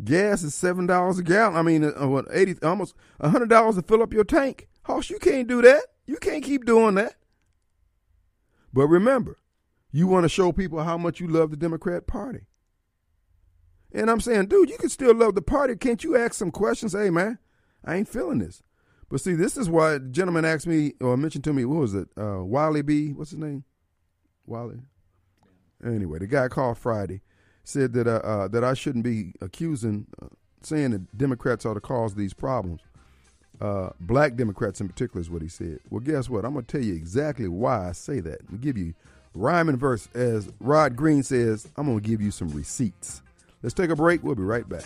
[0.04, 1.56] Gas is seven dollars a gallon.
[1.56, 4.68] I mean, uh, what eighty, almost a hundred dollars to fill up your tank.
[4.84, 5.84] Hoss, you can't do that.
[6.06, 7.16] You can't keep doing that.
[8.74, 9.38] But remember,
[9.92, 12.48] you want to show people how much you love the Democrat Party.
[13.94, 15.76] And I'm saying, dude, you can still love the party.
[15.76, 16.94] Can't you ask some questions?
[16.94, 17.38] Hey, man,
[17.86, 18.64] I ain't feeling this.
[19.10, 21.94] But see, this is why the gentleman asked me or mentioned to me, what was
[21.94, 22.08] it?
[22.18, 23.10] Uh, Wiley B.
[23.12, 23.64] What's his name?
[24.48, 24.80] Wiley.
[25.86, 27.22] Anyway, the guy called Friday
[27.64, 30.28] said that uh, uh, that I shouldn't be accusing, uh,
[30.62, 32.82] saying that Democrats are the cause these problems.
[33.62, 35.80] Uh, black Democrats in particular is what he said.
[35.90, 36.44] Well, guess what?
[36.44, 38.42] I'm going to tell you exactly why I say that.
[38.52, 38.94] i give you
[39.34, 40.10] rhyme and verse.
[40.14, 43.22] As Rod Green says, I'm going to give you some receipts.
[43.64, 44.24] Let's take a break.
[44.24, 44.86] We'll be right back.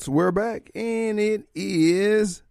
[0.00, 2.42] Folks, we're back, and it is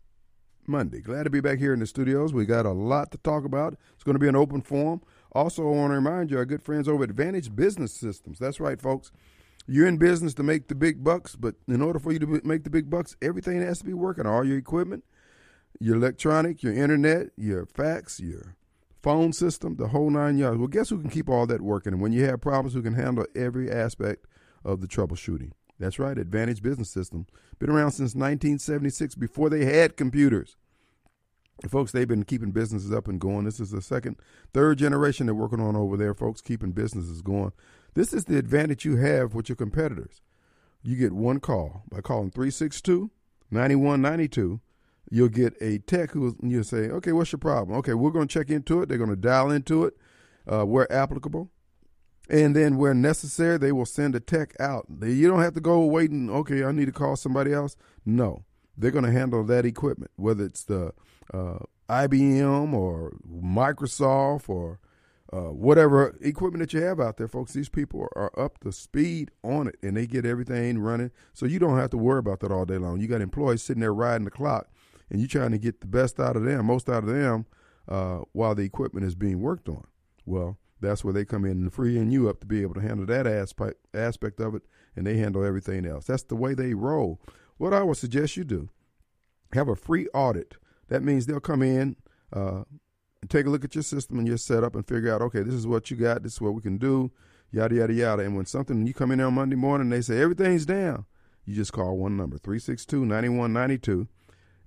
[0.67, 1.01] Monday.
[1.01, 2.31] Glad to be back here in the studios.
[2.31, 3.75] We got a lot to talk about.
[3.95, 5.01] It's going to be an open forum.
[5.31, 8.37] Also, I want to remind you, our good friends over at Advantage Business Systems.
[8.37, 9.11] That's right, folks.
[9.65, 12.65] You're in business to make the big bucks, but in order for you to make
[12.65, 14.27] the big bucks, everything has to be working.
[14.27, 15.03] All your equipment,
[15.79, 18.57] your electronic, your internet, your fax, your
[19.01, 20.59] phone system, the whole nine yards.
[20.59, 21.93] Well, guess who can keep all that working?
[21.93, 24.27] And when you have problems, who can handle every aspect
[24.63, 25.53] of the troubleshooting?
[25.79, 27.25] That's right, Advantage Business System.
[27.57, 30.57] Been around since 1976, before they had computers.
[31.67, 33.45] Folks, they've been keeping businesses up and going.
[33.45, 34.17] This is the second,
[34.53, 37.51] third generation they're working on over there, folks, keeping businesses going.
[37.95, 40.21] This is the advantage you have with your competitors.
[40.83, 43.11] You get one call by calling 362
[43.51, 44.61] 9192.
[45.11, 47.77] You'll get a tech who you'll say, okay, what's your problem?
[47.79, 48.87] Okay, we're going to check into it.
[48.87, 49.97] They're going to dial into it
[50.47, 51.49] uh, where applicable.
[52.29, 54.85] And then where necessary, they will send a tech out.
[55.01, 57.75] You don't have to go waiting, okay, I need to call somebody else.
[58.05, 58.45] No,
[58.77, 60.93] they're going to handle that equipment, whether it's the
[61.33, 61.59] uh,
[61.89, 64.79] IBM or Microsoft or
[65.33, 67.53] uh, whatever equipment that you have out there, folks.
[67.53, 71.11] These people are up to speed on it and they get everything running.
[71.33, 72.99] So you don't have to worry about that all day long.
[72.99, 74.67] You got employees sitting there riding the clock
[75.09, 77.45] and you're trying to get the best out of them, most out of them,
[77.87, 79.85] uh, while the equipment is being worked on.
[80.25, 83.05] Well, that's where they come in and freeing you up to be able to handle
[83.05, 84.63] that aspect aspect of it,
[84.95, 86.05] and they handle everything else.
[86.05, 87.19] That's the way they roll.
[87.57, 88.69] What I would suggest you do:
[89.53, 90.55] have a free audit.
[90.87, 91.97] That means they'll come in,
[92.33, 92.63] uh,
[93.27, 95.67] take a look at your system and your setup, and figure out, okay, this is
[95.67, 97.11] what you got, this is what we can do,
[97.51, 98.23] yada yada yada.
[98.23, 101.05] And when something you come in on Monday morning, they say everything's down.
[101.45, 104.07] You just call one number 362 9192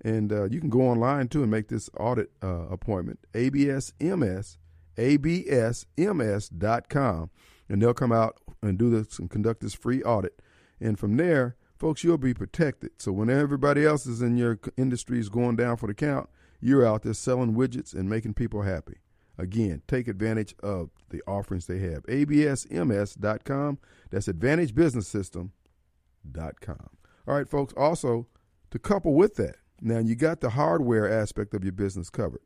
[0.05, 3.21] and uh, you can go online too and make this audit uh, appointment.
[3.35, 4.59] ABSMS
[5.03, 7.30] absms.com,
[7.68, 10.40] and they'll come out and do this and conduct this free audit.
[10.80, 12.90] And from there, folks, you'll be protected.
[12.98, 16.28] So when everybody else is in your industry is going down for the count,
[16.61, 18.98] you're out there selling widgets and making people happy.
[19.38, 22.05] Again, take advantage of the offerings they have.
[22.05, 23.78] ABSMS.com.
[24.11, 26.88] That's AdvantageBusinessSystem.com.
[27.26, 27.74] All right, folks.
[27.76, 28.28] Also,
[28.70, 32.42] to couple with that, now you got the hardware aspect of your business covered.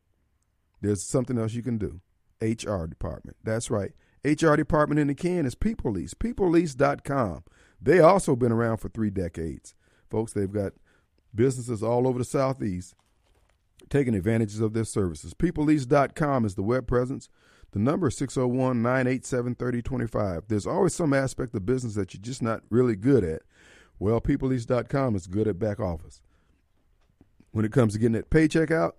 [0.81, 2.01] There's something else you can do.
[2.41, 3.37] HR department.
[3.43, 3.93] That's right.
[4.25, 6.15] HR department in the can is People Lease.
[6.15, 7.45] PeopleLease.com.
[7.81, 9.75] They also been around for three decades.
[10.11, 10.73] Folks, they've got
[11.35, 12.95] businesses all over the Southeast
[13.89, 15.35] taking advantages of their services.
[15.35, 17.29] PeopleLease.com is the web presence.
[17.73, 20.45] The number is 601 987 3025.
[20.49, 23.43] There's always some aspect of business that you're just not really good at.
[23.99, 26.21] Well, PeopleLease.com is good at back office.
[27.53, 28.97] When it comes to getting that paycheck out,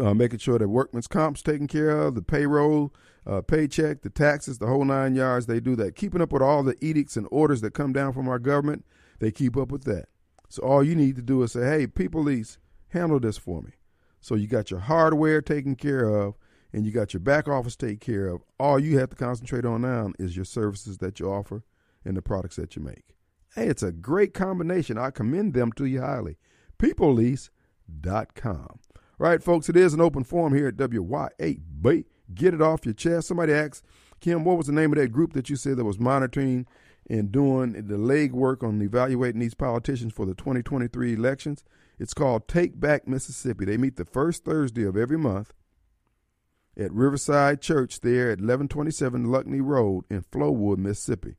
[0.00, 2.94] uh, making sure that workman's comp's taken care of, the payroll,
[3.26, 5.46] uh, paycheck, the taxes, the whole nine yards.
[5.46, 5.96] They do that.
[5.96, 8.84] Keeping up with all the edicts and orders that come down from our government,
[9.18, 10.06] they keep up with that.
[10.48, 13.72] So all you need to do is say, hey, people lease, handle this for me.
[14.20, 16.34] So you got your hardware taken care of
[16.72, 18.42] and you got your back office taken care of.
[18.58, 21.64] All you have to concentrate on now is your services that you offer
[22.04, 23.16] and the products that you make.
[23.54, 24.96] Hey, it's a great combination.
[24.96, 26.38] I commend them to you highly.
[26.78, 28.78] PeopleLease.com.
[29.18, 32.04] Right, folks, it is an open forum here at WYAB.
[32.34, 33.28] Get it off your chest.
[33.28, 33.84] Somebody asked,
[34.20, 36.66] Kim, what was the name of that group that you said that was monitoring
[37.10, 41.64] and doing the leg work on evaluating these politicians for the 2023 elections?
[41.98, 43.64] It's called Take Back Mississippi.
[43.64, 45.52] They meet the first Thursday of every month
[46.76, 51.36] at Riverside Church there at 1127 Luckney Road in Flowood, Mississippi.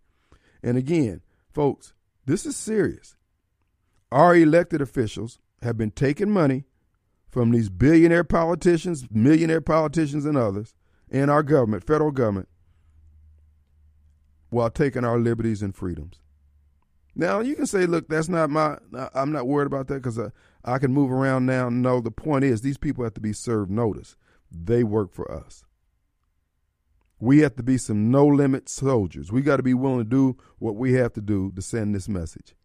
[0.62, 1.22] And again,
[1.52, 1.94] folks,
[2.26, 3.16] this is serious.
[4.12, 6.66] Our elected officials have been taking money
[7.34, 10.76] from these billionaire politicians, millionaire politicians, and others
[11.10, 12.48] in our government, federal government,
[14.52, 16.22] while taking our liberties and freedoms.
[17.16, 18.78] Now, you can say, look, that's not my,
[19.16, 20.30] I'm not worried about that because I, uh,
[20.64, 21.70] I can move around now.
[21.70, 24.16] No, the point is, these people have to be served notice.
[24.52, 25.66] They work for us.
[27.20, 29.32] We have to be some no limit soldiers.
[29.32, 32.08] We got to be willing to do what we have to do to send this
[32.08, 32.56] message.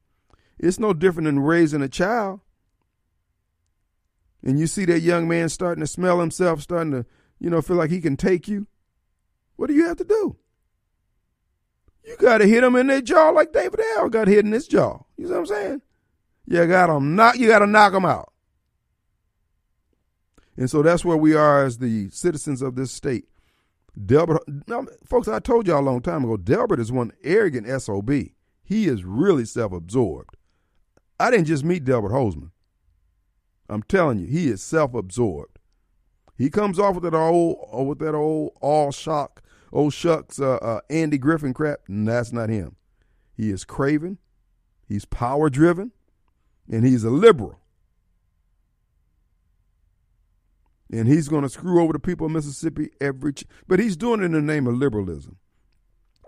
[0.59, 2.41] It's no different than raising a child.
[4.43, 7.07] And you see that young man starting to smell himself, starting to,
[7.39, 8.67] you know, feel like he can take you.
[9.57, 10.37] What do you have to do?
[12.05, 14.09] You got to hit him in their jaw like David L.
[14.09, 15.03] got hit in his jaw.
[15.17, 15.83] You see what I'm saying?
[16.47, 17.37] You got him knock.
[17.37, 18.33] You got to knock him out.
[20.57, 23.27] And so that's where we are as the citizens of this state.
[24.05, 28.11] Delbert, now, folks, I told y'all a long time ago, Delbert is one arrogant SOB.
[28.65, 30.37] He is really self absorbed.
[31.21, 32.51] I didn't just meet Delbert Hosemann.
[33.69, 35.59] I'm telling you, he is self absorbed.
[36.37, 39.43] He comes off with that old, uh, with that old all shock,
[39.73, 41.81] old shucks, uh, uh, Andy Griffin crap.
[41.89, 42.77] And that's not him.
[43.37, 44.19] He is craven,
[44.87, 45.93] he's power driven,
[46.71, 47.61] and he's a liberal.
[50.91, 53.33] and he's going to screw over the people of Mississippi every.
[53.35, 55.37] Ch- but he's doing it in the name of liberalism,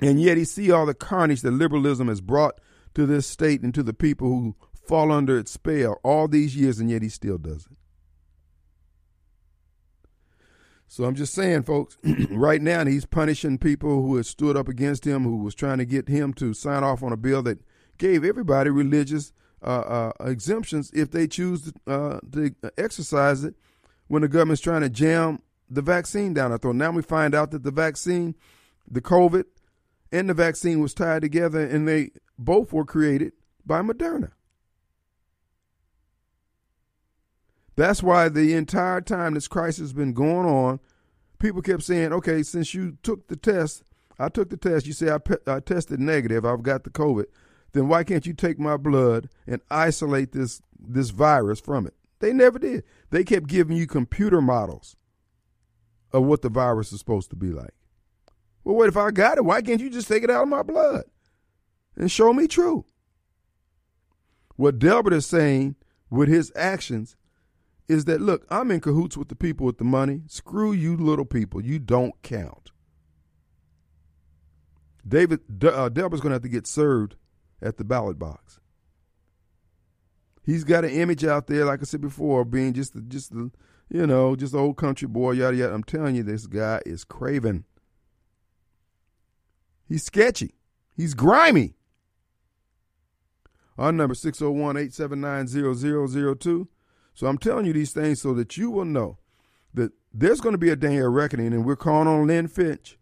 [0.02, 2.60] and yet he see all the carnage that liberalism has brought
[2.94, 4.56] to this state and to the people who
[4.86, 7.76] fall under its spell all these years, and yet he still does it.
[10.86, 11.96] So I'm just saying, folks,
[12.30, 15.84] right now he's punishing people who had stood up against him, who was trying to
[15.84, 17.60] get him to sign off on a bill that
[17.96, 23.54] gave everybody religious uh, uh, exemptions if they choose uh, to exercise it
[24.08, 26.74] when the government's trying to jam the vaccine down our throat.
[26.74, 28.34] Now we find out that the vaccine,
[28.90, 29.44] the COVID,
[30.10, 33.32] and the vaccine was tied together, and they both were created
[33.64, 34.32] by Moderna.
[37.80, 40.80] That's why the entire time this crisis has been going on,
[41.38, 43.84] people kept saying, okay, since you took the test,
[44.18, 47.24] I took the test, you say I, pe- I tested negative, I've got the COVID,
[47.72, 51.94] then why can't you take my blood and isolate this this virus from it?
[52.18, 52.84] They never did.
[53.08, 54.94] They kept giving you computer models
[56.12, 57.72] of what the virus is supposed to be like.
[58.62, 59.44] Well, what if I got it?
[59.46, 61.04] Why can't you just take it out of my blood
[61.96, 62.84] and show me true?
[64.56, 65.76] What Delbert is saying
[66.10, 67.16] with his actions
[67.90, 70.22] is that, look, I'm in cahoots with the people with the money.
[70.26, 71.60] Screw you, little people.
[71.60, 72.70] You don't count.
[75.06, 77.16] David uh, going to have to get served
[77.60, 78.60] at the ballot box
[80.50, 83.52] he's got an image out there, like I said before, being just just the
[83.88, 85.74] you know just old country boy, yada yada.
[85.74, 87.64] I'm telling you, this guy is craven.
[89.88, 90.56] He's sketchy.
[90.96, 91.74] He's grimy.
[93.76, 96.68] Our number 601-879-0002.
[97.20, 99.18] So I'm telling you these things so that you will know
[99.74, 102.98] that there's going to be a day of reckoning, and we're calling on Lynn Fitch.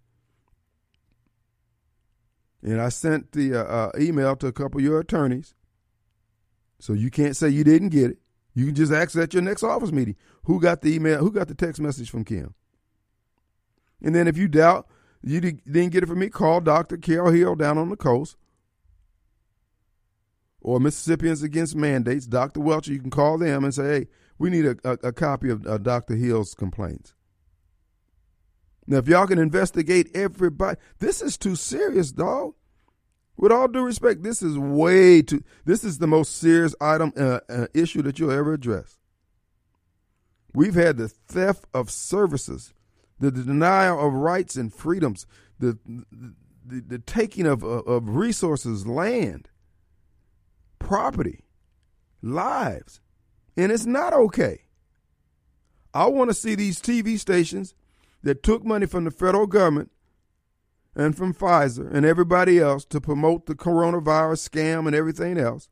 [2.61, 5.55] And I sent the uh, uh, email to a couple of your attorneys
[6.81, 8.19] so you can't say you didn't get it.
[8.55, 10.17] You can just ask at your next office meeting
[10.47, 12.57] who got the email, who got the text message from Kim.
[14.03, 14.89] And then if you doubt
[15.23, 16.97] you didn't get it from me, call Dr.
[16.97, 18.37] Carol Hill down on the coast
[20.69, 22.61] or Mississippians Against Mandates, Dr.
[22.61, 22.93] Welcher.
[22.93, 24.07] You can call them and say, hey,
[24.39, 26.15] we need a, a, a copy of uh, Dr.
[26.15, 27.15] Hill's complaints.
[28.87, 32.53] Now, if y'all can investigate everybody, this is too serious, dog.
[33.39, 35.43] With all due respect, this is way too.
[35.65, 38.99] This is the most serious item uh, uh, issue that you'll ever address.
[40.53, 42.75] We've had the theft of services,
[43.19, 45.27] the, the denial of rights and freedoms,
[45.59, 45.79] the
[46.63, 49.49] the, the taking of, of resources, land,
[50.79, 51.45] property,
[52.23, 53.01] lives,
[53.57, 54.63] and it's not okay.
[55.95, 57.75] I want to see these TV stations
[58.23, 59.91] that took money from the federal government
[60.95, 65.69] and from Pfizer and everybody else to promote the coronavirus scam and everything else,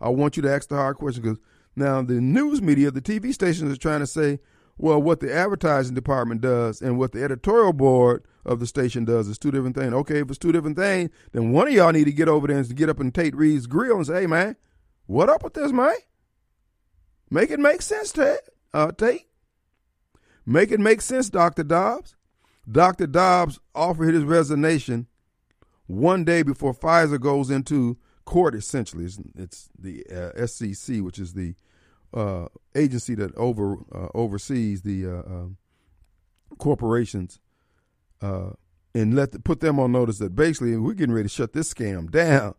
[0.00, 1.38] I want you to ask the hard question because
[1.74, 4.40] now the news media, the TV stations are trying to say,
[4.78, 9.26] well, what the advertising department does and what the editorial board of the station does
[9.28, 9.92] is two different things.
[9.92, 12.58] Okay, if it's two different things, then one of y'all need to get over there
[12.58, 14.56] and get up in Tate Reeves' grill and say, hey, man,
[15.06, 15.94] what up with this, man?
[17.30, 18.40] Make it make sense, Tate.
[18.72, 19.26] Uh, Tate.
[20.44, 21.64] Make it make sense, Dr.
[21.64, 22.14] Dobbs.
[22.70, 23.06] Dr.
[23.06, 25.06] Dobbs offered his resignation
[25.86, 29.08] one day before Pfizer goes into court, essentially.
[29.36, 31.54] It's, the uh, SEC, which is the
[32.16, 35.58] uh, agency that over uh, oversees the uh, um,
[36.58, 37.38] corporations
[38.22, 38.50] uh,
[38.94, 41.72] and let the, put them on notice that basically we're getting ready to shut this
[41.72, 42.54] scam down,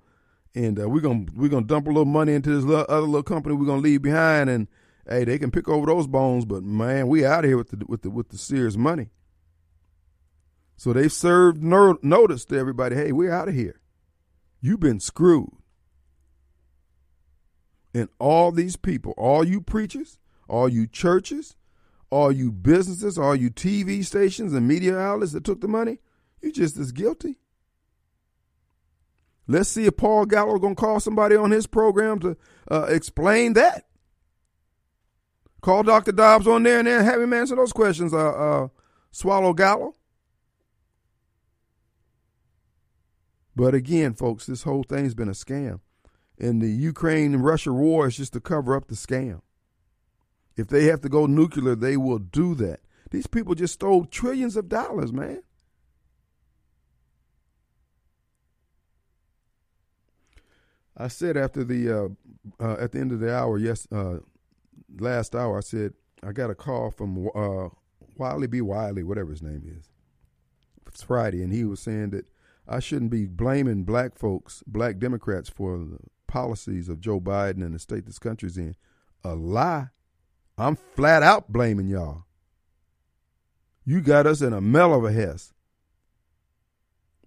[0.54, 3.24] and uh, we're gonna we're gonna dump a little money into this little, other little
[3.24, 4.68] company we're gonna leave behind, and
[5.10, 7.84] hey, they can pick over those bones, but man, we out of here with the
[7.88, 9.10] with the with the Sears money.
[10.76, 12.96] So they've served no, notice to everybody.
[12.96, 13.82] Hey, we're out of here.
[14.62, 15.57] You've been screwed.
[17.98, 21.56] And all these people, all you preachers, all you churches,
[22.12, 25.98] all you businesses, all you TV stations and media outlets that took the money,
[26.40, 27.40] you just as guilty.
[29.48, 32.38] Let's see if Paul Gallo gonna call somebody on his program to
[32.70, 33.88] uh, explain that.
[35.62, 36.12] Call Dr.
[36.12, 38.14] Dobbs on there and then have him answer those questions.
[38.14, 38.68] Uh, uh,
[39.10, 39.96] Swallow Gallo.
[43.56, 45.80] But again, folks, this whole thing's been a scam.
[46.40, 49.42] And the Ukraine and Russia war is just to cover up the scam.
[50.56, 52.82] If they have to go nuclear, they will do that.
[53.12, 55.42] These people just stole trillions of dollars, man.
[60.98, 64.18] I said after the uh, uh, at the end of the hour, yes, uh,
[65.00, 67.70] last hour, I said I got a call from uh,
[68.16, 68.62] Wiley B.
[68.62, 69.92] Wiley, whatever his name is.
[70.88, 72.26] It's Friday, and he was saying that
[72.68, 77.74] I shouldn't be blaming black folks, black Democrats, for the policies of Joe Biden and
[77.74, 78.76] the state this country's in.
[79.24, 79.88] A lie.
[80.58, 82.26] I'm flat out blaming y'all.
[83.86, 85.54] You got us in a mell of a hess.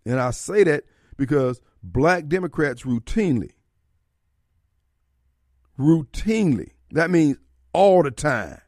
[0.04, 0.84] And I say that
[1.16, 3.52] because black Democrats routinely,
[5.78, 7.36] routinely, that means
[7.72, 8.60] all the time,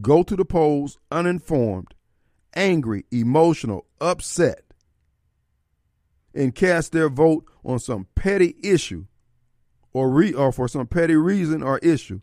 [0.00, 1.94] go to the polls uninformed,
[2.54, 4.62] angry, emotional, upset,
[6.34, 9.06] and cast their vote on some petty issue
[9.92, 12.20] or, re- or for some petty reason or issue.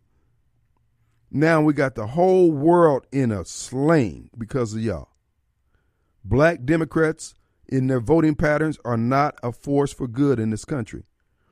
[1.32, 5.10] Now we got the whole world in a sling because of y'all.
[6.24, 7.34] Black Democrats
[7.68, 11.03] in their voting patterns are not a force for good in this country.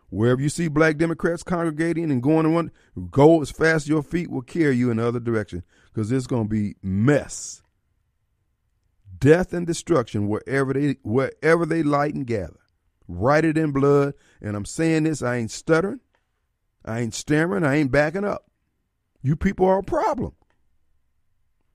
[0.09, 2.71] Wherever you see black Democrats congregating and going in one,
[3.09, 6.27] go as fast as your feet will carry you in the other direction because it's
[6.27, 7.62] going to be mess
[9.23, 12.59] death and destruction wherever they wherever they light and gather.
[13.07, 14.15] Write it in blood.
[14.41, 16.01] And I'm saying this, I ain't stuttering,
[16.83, 18.51] I ain't stammering, I ain't backing up.
[19.21, 20.33] You people are a problem.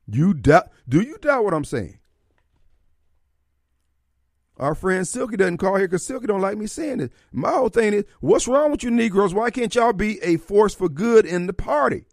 [0.07, 1.99] You doubt do you doubt what I'm saying?
[4.59, 7.12] Our friend Silky doesn't call here because Silky don't like me saying it.
[7.32, 9.32] My whole thing is, what's wrong with you Negroes?
[9.32, 12.05] Why can't y'all be a force for good in the party?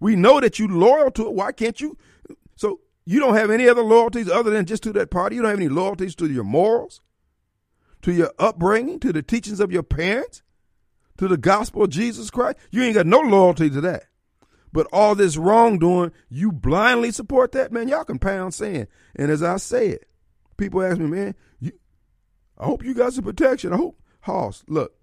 [0.00, 1.32] We know that you loyal to it.
[1.32, 1.96] Why can't you?
[3.08, 5.36] You don't have any other loyalties other than just to that party.
[5.36, 7.00] You don't have any loyalties to your morals,
[8.02, 10.42] to your upbringing, to the teachings of your parents,
[11.18, 12.58] to the gospel of Jesus Christ.
[12.72, 14.06] You ain't got no loyalty to that.
[14.72, 17.88] But all this wrongdoing, you blindly support that, man.
[17.88, 18.88] Y'all can pound sand.
[19.14, 20.00] And as I said,
[20.56, 21.72] people ask me, man, you,
[22.58, 23.72] I hope you got some protection.
[23.72, 24.94] I hope, Hoss, look,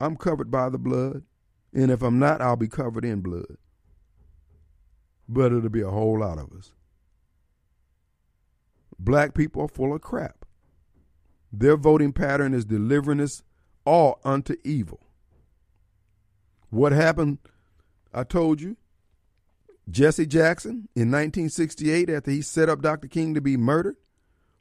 [0.00, 1.22] I'm covered by the blood.
[1.72, 3.56] And if I'm not, I'll be covered in blood
[5.32, 6.72] but it'll be a whole lot of us.
[8.98, 10.44] Black people are full of crap.
[11.52, 13.42] Their voting pattern is delivering us
[13.84, 15.00] all unto evil.
[16.70, 17.38] What happened?
[18.14, 18.76] I told you.
[19.90, 23.08] Jesse Jackson in 1968, after he set up Dr.
[23.08, 23.96] King to be murdered,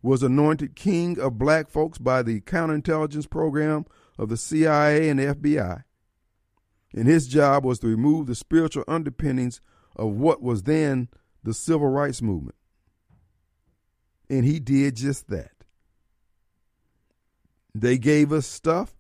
[0.02, 3.86] was anointed king of black folks by the counterintelligence program
[4.18, 5.84] of the CIA and the FBI.
[6.94, 9.62] And his job was to remove the spiritual underpinnings
[9.96, 11.10] of what was then
[11.44, 12.56] the civil rights movement.
[14.30, 15.52] And he did just that.
[17.74, 18.94] They gave us stuff,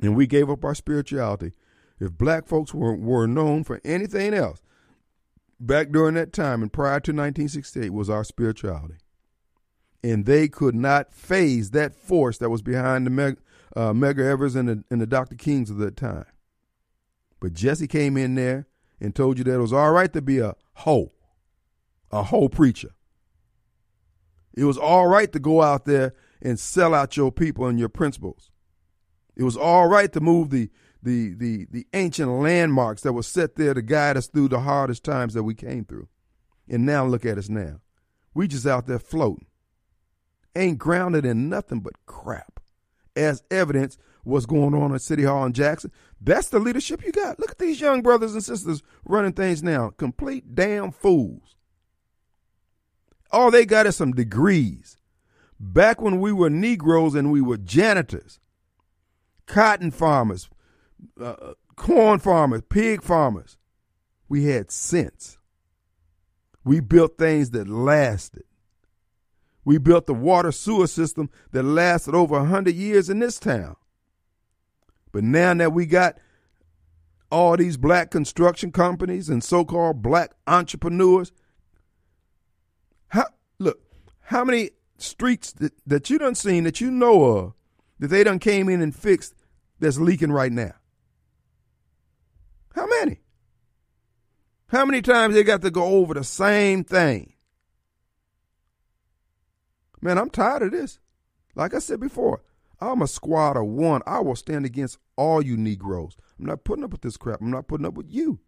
[0.00, 1.52] and we gave up our spirituality.
[2.00, 4.60] If black folks were, were known for anything else
[5.60, 8.96] back during that time and prior to 1968 was our spirituality.
[10.02, 13.38] And they could not phase that force that was behind the Meg,
[13.74, 15.36] uh, Medgar Evers and the, and the Dr.
[15.36, 16.26] Kings of that time.
[17.40, 18.66] But Jesse came in there
[19.04, 21.12] and told you that it was all right to be a hoe,
[22.10, 22.94] a hoe preacher.
[24.54, 27.90] It was all right to go out there and sell out your people and your
[27.90, 28.50] principles.
[29.36, 30.70] It was all right to move the
[31.02, 35.04] the the the ancient landmarks that were set there to guide us through the hardest
[35.04, 36.08] times that we came through.
[36.66, 37.80] And now look at us now.
[38.32, 39.48] We just out there floating.
[40.56, 42.58] Ain't grounded in nothing but crap.
[43.14, 45.92] As evidence what's going on at City Hall in Jackson.
[46.24, 47.38] That's the leadership you got.
[47.38, 49.90] Look at these young brothers and sisters running things now.
[49.90, 51.56] Complete damn fools.
[53.30, 54.96] All they got is some degrees.
[55.60, 58.40] Back when we were Negroes and we were janitors,
[59.46, 60.48] cotton farmers,
[61.20, 63.58] uh, corn farmers, pig farmers,
[64.28, 65.36] we had sense.
[66.64, 68.44] We built things that lasted.
[69.64, 73.76] We built the water sewer system that lasted over a 100 years in this town.
[75.14, 76.16] But now that we got
[77.30, 81.30] all these black construction companies and so called black entrepreneurs,
[83.06, 83.26] how,
[83.60, 83.80] look,
[84.22, 87.52] how many streets that, that you done seen that you know of
[88.00, 89.36] that they done came in and fixed
[89.78, 90.72] that's leaking right now?
[92.74, 93.20] How many?
[94.66, 97.34] How many times they got to go over the same thing?
[100.02, 100.98] Man, I'm tired of this.
[101.54, 102.42] Like I said before,
[102.80, 104.02] I'm a squad of one.
[104.06, 106.16] I will stand against all you Negroes.
[106.38, 107.40] I'm not putting up with this crap.
[107.40, 108.40] I'm not putting up with you.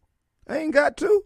[0.48, 1.24] I ain't got to.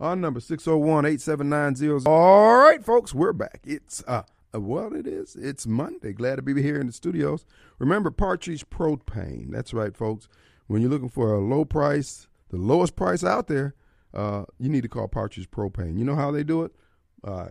[0.00, 2.06] Our number 601-8790.
[2.06, 3.60] All right, folks, we're back.
[3.64, 4.22] It's uh
[4.52, 5.34] well, it is.
[5.36, 6.12] It's Monday.
[6.12, 7.46] Glad to be here in the studios.
[7.78, 9.50] Remember Partridge Propane.
[9.50, 10.28] That's right, folks.
[10.66, 13.74] When you're looking for a low price, the lowest price out there,
[14.12, 15.98] uh, you need to call Partridge Propane.
[15.98, 16.72] You know how they do it?
[17.24, 17.50] Uh,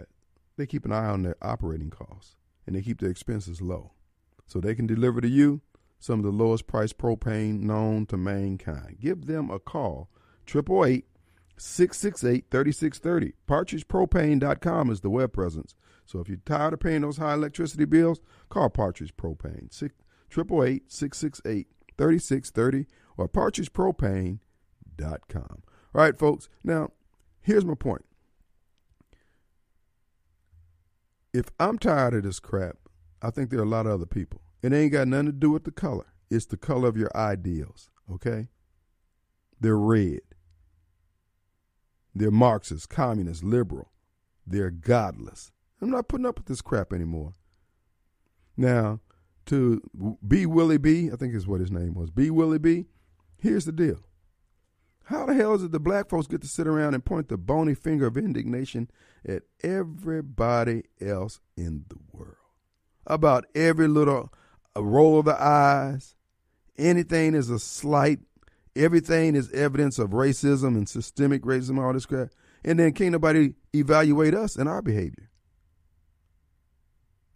[0.58, 2.36] they keep an eye on their operating costs
[2.66, 3.92] and they keep their expenses low.
[4.48, 5.62] So they can deliver to you
[6.00, 8.98] some of the lowest priced propane known to mankind.
[9.00, 10.10] Give them a call.
[10.48, 11.06] 888
[11.58, 13.34] 668 3630.
[13.48, 15.76] PartridgePropane.com is the web presence.
[16.06, 19.70] So if you're tired of paying those high electricity bills, call Partridge Propane.
[19.72, 22.88] 888 668 3630
[23.18, 24.40] or partridgepropane.com.
[25.94, 26.50] All right, folks.
[26.64, 26.90] Now,
[27.42, 28.06] here's my point.
[31.34, 32.78] If I'm tired of this crap,
[33.22, 34.42] I think there are a lot of other people.
[34.62, 36.08] It ain't got nothing to do with the color.
[36.30, 38.48] It's the color of your ideals, okay?
[39.60, 40.22] They're red.
[42.14, 43.92] They're Marxist, communist, liberal.
[44.46, 45.52] They're godless.
[45.82, 47.34] I'm not putting up with this crap anymore.
[48.58, 49.00] Now,
[49.48, 49.82] to
[50.28, 50.46] B.
[50.46, 52.30] Willie B., I think is what his name was, B.
[52.30, 52.86] Willie B.,
[53.38, 54.00] here's the deal.
[55.06, 57.38] How the hell is it the black folks get to sit around and point the
[57.38, 58.90] bony finger of indignation
[59.28, 62.36] at everybody else in the world?
[63.06, 64.32] About every little
[64.76, 66.16] uh, roll of the eyes,
[66.78, 68.20] anything is a slight,
[68.76, 72.30] everything is evidence of racism and systemic racism, all this crap.
[72.64, 75.32] And then can't nobody evaluate us and our behavior.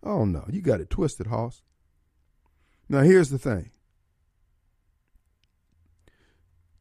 [0.03, 1.63] Oh no, you got it twisted, Hoss.
[2.87, 3.71] Now here's the thing.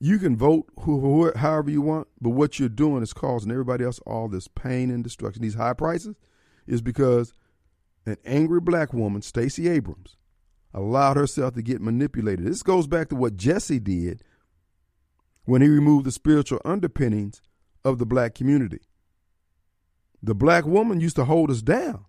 [0.04, 4.00] You can vote who, however you want, but what you're doing is causing everybody else
[4.00, 5.40] all this pain and destruction.
[5.40, 6.14] These high prices
[6.66, 7.32] is because
[8.04, 10.18] an angry black woman, Stacey Abrams,
[10.74, 12.44] allowed herself to get manipulated.
[12.44, 14.22] This goes back to what Jesse did
[15.46, 17.40] when he removed the spiritual underpinnings
[17.82, 18.80] of the black community.
[20.22, 22.04] The black woman used to hold us down.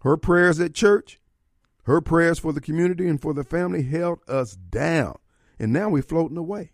[0.00, 1.20] Her prayers at church,
[1.84, 5.18] her prayers for the community and for the family held us down.
[5.56, 6.72] And now we're floating away.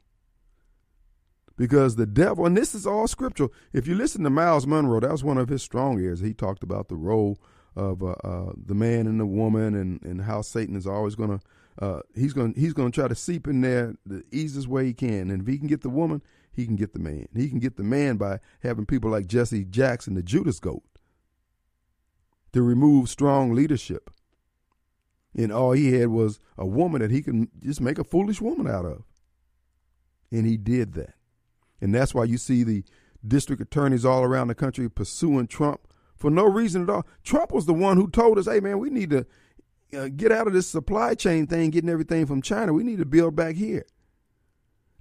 [1.63, 3.53] Because the devil, and this is all scriptural.
[3.73, 6.19] If you listen to Myles Munroe, that was one of his strong areas.
[6.19, 7.39] He talked about the role
[7.77, 11.39] of uh, uh, the man and the woman, and, and how Satan is always going
[11.39, 11.41] to
[11.79, 14.93] uh, he's going he's going to try to seep in there the easiest way he
[14.93, 15.31] can.
[15.31, 16.21] And if he can get the woman,
[16.53, 17.29] he can get the man.
[17.33, 20.83] He can get the man by having people like Jesse Jackson, the Judas Goat,
[22.55, 24.11] to remove strong leadership.
[25.37, 28.67] And all he had was a woman that he can just make a foolish woman
[28.67, 29.05] out of.
[30.33, 31.15] And he did that.
[31.83, 32.85] And that's why you see the
[33.27, 35.81] district attorneys all around the country pursuing Trump
[36.17, 37.05] for no reason at all.
[37.25, 39.27] Trump was the one who told us, hey, man, we need to
[39.99, 42.73] uh, get out of this supply chain thing, getting everything from China.
[42.73, 43.85] We need to build back here.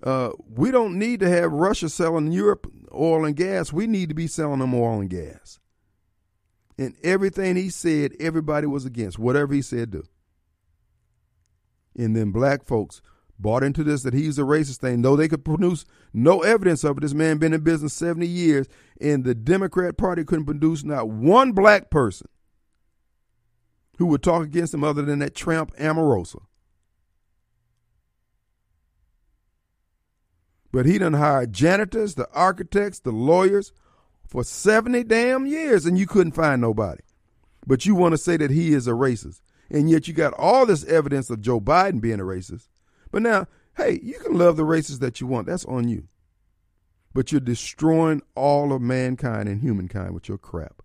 [0.04, 3.72] Uh, we don't need to have Russia selling Europe oil and gas.
[3.72, 5.60] We need to be selling them oil and gas.
[6.80, 9.20] And everything he said, everybody was against.
[9.20, 10.04] Whatever he said, do.
[11.96, 13.04] And then black folks
[13.42, 16.98] bought into this that he's a racist thing, though they could produce no evidence of
[16.98, 17.02] it.
[17.02, 18.68] This man been in business 70 years,
[19.00, 22.28] and the Democrat Party couldn't produce not one black person
[23.98, 26.42] who would talk against him other than that tramp Omarosa.
[30.72, 33.74] But he done hired janitors, the architects, the lawyers
[34.26, 37.02] for 70 damn years, and you couldn't find nobody.
[37.68, 39.42] But you want to say that he is a racist.
[39.70, 42.68] And yet you got all this evidence of Joe Biden being a racist.
[43.12, 43.48] But now,
[43.78, 45.48] hey, you can love the races that you want.
[45.48, 46.08] That's on you.
[47.14, 50.82] But you're destroying all of mankind and humankind with your crap.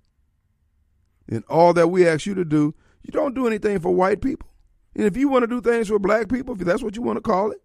[1.28, 4.48] And all that we ask you to do, you don't do anything for white people.
[4.94, 7.16] And if you want to do things for black people, if that's what you want
[7.16, 7.62] to call it,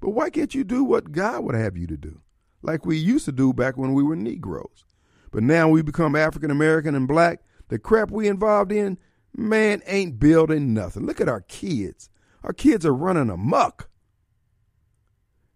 [0.00, 2.20] but why can't you do what God would have you to do?
[2.62, 4.84] Like we used to do back when we were Negroes.
[5.30, 7.40] But now we become African American and black.
[7.68, 8.98] The crap we involved in,
[9.34, 11.06] man, ain't building nothing.
[11.06, 12.10] Look at our kids.
[12.44, 13.88] Our kids are running amok.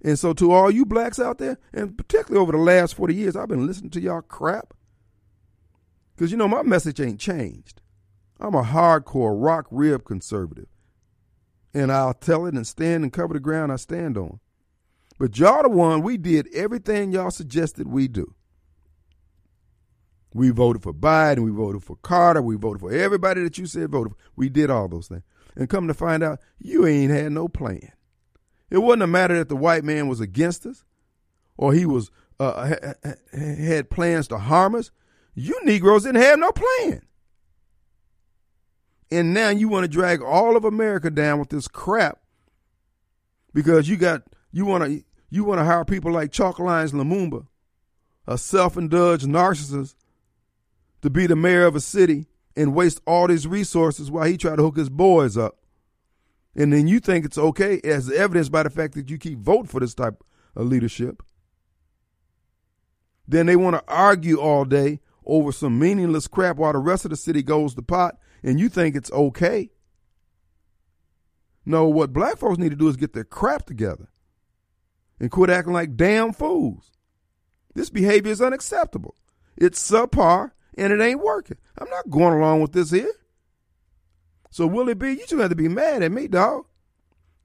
[0.03, 3.35] And so, to all you blacks out there, and particularly over the last 40 years,
[3.35, 4.75] I've been listening to y'all crap.
[6.15, 7.83] Because, you know, my message ain't changed.
[8.39, 10.69] I'm a hardcore rock rib conservative.
[11.75, 14.41] And I'll tell it and stand and cover the ground I stand on.
[15.19, 18.35] But y'all the one, we did everything y'all suggested we do.
[20.33, 23.91] We voted for Biden, we voted for Carter, we voted for everybody that you said
[23.91, 24.19] voted for.
[24.37, 25.23] We did all those things.
[25.57, 27.93] And come to find out, you ain't had no plan.
[28.71, 30.85] It wasn't a matter that the white man was against us
[31.57, 32.75] or he was uh,
[33.33, 34.91] had plans to harm us.
[35.35, 37.03] You Negroes didn't have no plan.
[39.11, 42.19] And now you want to drag all of America down with this crap
[43.55, 47.47] because you got you want to you want to hire people like Chalk Lyons Lumumba,
[48.27, 49.95] a self-indulged narcissist,
[51.03, 52.27] to be the mayor of a city
[52.57, 55.59] and waste all these resources while he try to hook his boys up.
[56.55, 59.67] And then you think it's okay as evidenced by the fact that you keep voting
[59.67, 60.23] for this type
[60.55, 61.23] of leadership.
[63.29, 67.11] Then they want to argue all day over some meaningless crap while the rest of
[67.11, 69.71] the city goes to pot and you think it's okay.
[71.67, 74.09] No, what black folks need to do is get their crap together
[75.19, 76.93] and quit acting like damn fools.
[77.75, 79.17] This behavior is unacceptable.
[79.57, 81.59] It's subpar and it ain't working.
[81.79, 83.13] I'm not going along with this here.
[84.51, 86.67] So Willie B, you just have to be mad at me, dog.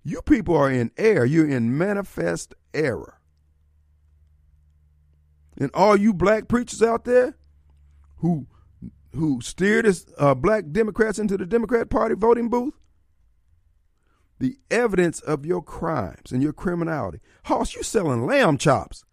[0.04, 1.26] You people are in error.
[1.26, 3.20] You're in manifest error.
[5.58, 7.36] And all you black preachers out there
[8.18, 8.48] who
[9.14, 12.74] who steered us uh, black Democrats into the Democrat Party voting booth,
[14.40, 17.20] the evidence of your crimes and your criminality.
[17.44, 19.04] Hoss, you selling lamb chops.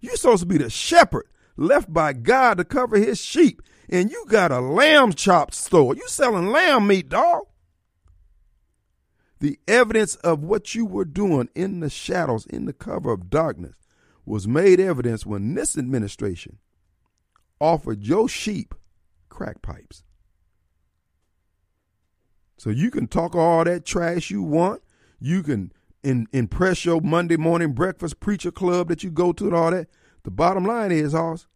[0.00, 1.29] You're supposed to be the shepherd
[1.60, 5.94] left by God to cover his sheep, and you got a lamb chop store.
[5.94, 7.44] You selling lamb meat, dog.
[9.38, 13.76] The evidence of what you were doing in the shadows, in the cover of darkness,
[14.24, 16.58] was made evidence when this administration
[17.60, 18.74] offered your sheep
[19.28, 20.02] crack pipes.
[22.58, 24.82] So you can talk all that trash you want.
[25.18, 29.54] You can in, impress your Monday morning breakfast preacher club that you go to and
[29.54, 29.88] all that.
[30.22, 31.46] The bottom line is, Hoss,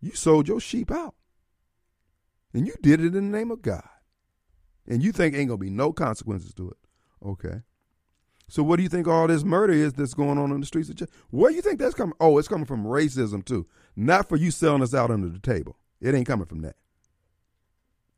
[0.00, 1.14] you sold your sheep out.
[2.52, 3.88] And you did it in the name of God.
[4.86, 6.78] And you think ain't gonna be no consequences to it.
[7.24, 7.62] Okay.
[8.48, 10.88] So what do you think all this murder is that's going on in the streets
[10.88, 12.16] of Ch- Where do you think that's coming?
[12.18, 13.68] Oh, it's coming from racism too.
[13.94, 15.76] Not for you selling us out under the table.
[16.00, 16.74] It ain't coming from that.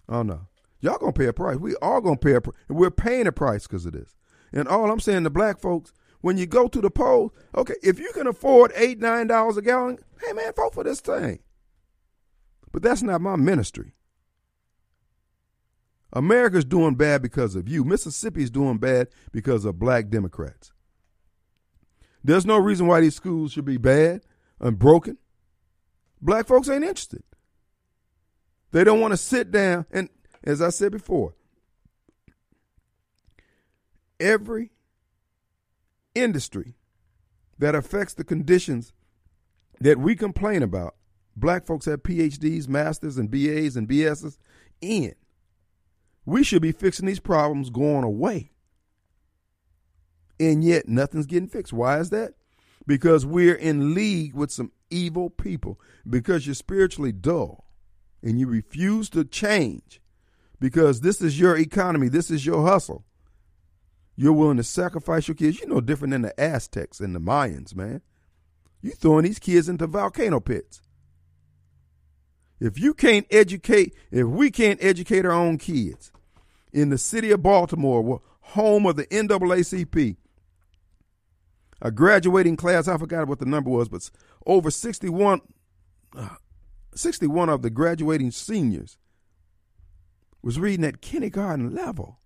[0.09, 0.49] Oh no.
[0.81, 1.59] Y'all gonna pay a price.
[1.59, 2.57] We all gonna pay a price.
[2.69, 4.17] We're paying a price because of this.
[4.53, 7.99] And all I'm saying to black folks, when you go to the polls, okay, if
[7.99, 11.41] you can afford eight, nine dollars a gallon, hey man, vote for this thing.
[12.73, 13.95] But that's not my ministry.
[16.13, 17.85] America's doing bad because of you.
[17.85, 20.73] Mississippi's doing bad because of black Democrats.
[22.25, 24.23] There's no reason why these schools should be bad
[24.61, 25.19] and broken.
[26.21, 27.23] Black folks ain't interested.
[28.71, 29.87] They don't want to sit down.
[29.91, 30.09] And
[30.45, 31.35] as I said before,
[34.21, 34.71] every
[36.15, 36.75] industry
[37.59, 38.93] that affects the conditions
[39.81, 40.95] that we complain about,
[41.37, 44.37] black folks have PhDs, masters, and BAs and BSs
[44.81, 45.15] in.
[46.25, 48.53] We should be fixing these problems going away.
[50.39, 51.73] And yet nothing's getting fixed.
[51.73, 52.35] Why is that?
[52.87, 55.81] Because we're in league with some evil people.
[56.09, 57.65] Because you're spiritually dull
[58.23, 60.01] and you refuse to change
[60.63, 63.05] because this is your economy, this is your hustle.
[64.15, 65.59] You're willing to sacrifice your kids.
[65.59, 68.03] You're no different than the Aztecs and the Mayans, man.
[68.81, 70.81] You throwing these kids into volcano pits.
[72.63, 76.13] If you can't educate, if we can't educate our own kids
[76.73, 80.17] in the city of Baltimore, home of the NAACP,
[81.81, 84.09] a graduating class, I forgot what the number was, but
[84.47, 85.41] over 61,
[86.17, 86.29] uh,
[86.95, 88.97] 61 of the graduating seniors
[90.41, 92.21] was reading at kindergarten level.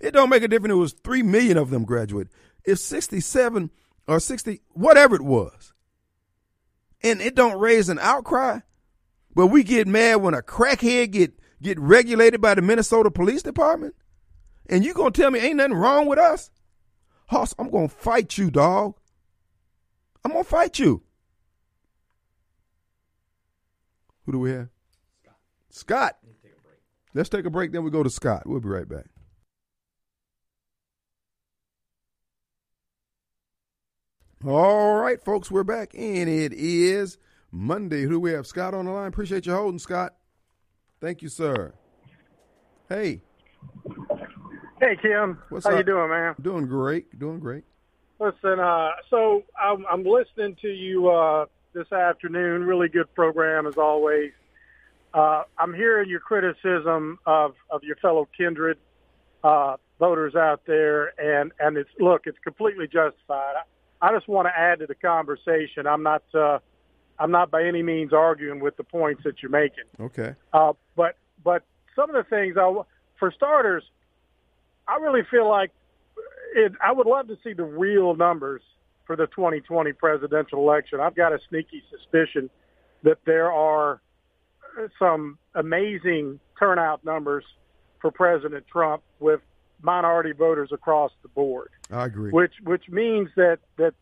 [0.00, 0.72] It don't make a difference.
[0.72, 2.32] It was 3 million of them graduated.
[2.64, 3.70] If 67
[4.08, 5.69] or 60, whatever it was,
[7.02, 8.60] and it don't raise an outcry,
[9.34, 11.32] but we get mad when a crackhead get,
[11.62, 13.94] get regulated by the Minnesota Police Department,
[14.68, 16.50] and you gonna tell me ain't nothing wrong with us?
[17.28, 18.94] Hoss, I'm gonna fight you, dog.
[20.24, 21.02] I'm gonna fight you.
[24.26, 24.68] Who do we have?
[25.22, 25.36] Scott.
[25.70, 26.16] Scott.
[27.14, 28.44] Let's take a break, then we go to Scott.
[28.46, 29.06] We'll be right back.
[34.46, 37.18] All right, folks, we're back, and it is
[37.52, 38.04] Monday.
[38.04, 38.46] Who do we have?
[38.46, 39.08] Scott on the line.
[39.08, 40.14] Appreciate you holding, Scott.
[40.98, 41.74] Thank you, sir.
[42.88, 43.20] Hey.
[44.80, 45.42] Hey, Kim.
[45.50, 45.76] What's How up?
[45.76, 46.34] you doing, man?
[46.40, 47.18] Doing great.
[47.18, 47.64] Doing great.
[48.18, 52.64] Listen, uh, so I'm, I'm listening to you uh, this afternoon.
[52.64, 54.32] Really good program as always.
[55.12, 58.78] Uh, I'm hearing your criticism of, of your fellow kindred
[59.44, 63.56] uh, voters out there, and, and it's look, it's completely justified.
[63.56, 63.62] I,
[64.02, 65.86] I just want to add to the conversation.
[65.86, 66.58] I'm not uh,
[67.18, 69.84] I'm not by any means arguing with the points that you're making.
[70.00, 70.34] Okay.
[70.52, 71.62] Uh, but but
[71.94, 72.72] some of the things, I,
[73.18, 73.84] for starters,
[74.88, 75.70] I really feel like
[76.54, 78.62] it, I would love to see the real numbers
[79.06, 81.00] for the 2020 presidential election.
[81.00, 82.48] I've got a sneaky suspicion
[83.02, 84.00] that there are
[84.98, 87.44] some amazing turnout numbers
[88.00, 89.40] for President Trump with
[89.82, 91.70] minority voters across the board.
[91.90, 92.30] I agree.
[92.30, 93.94] Which which means that that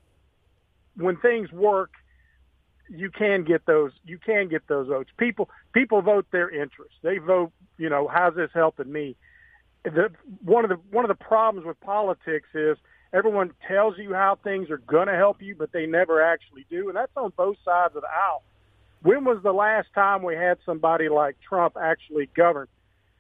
[0.97, 1.93] when things work,
[2.89, 5.11] you can get those you can get those votes.
[5.17, 6.97] People people vote their interests.
[7.03, 9.17] They vote, you know, how's this helping me?
[9.85, 10.11] The
[10.43, 12.77] one of the one of the problems with politics is
[13.13, 16.89] everyone tells you how things are going to help you, but they never actually do,
[16.89, 18.43] and that's on both sides of the aisle.
[19.03, 22.67] When was the last time we had somebody like Trump actually govern?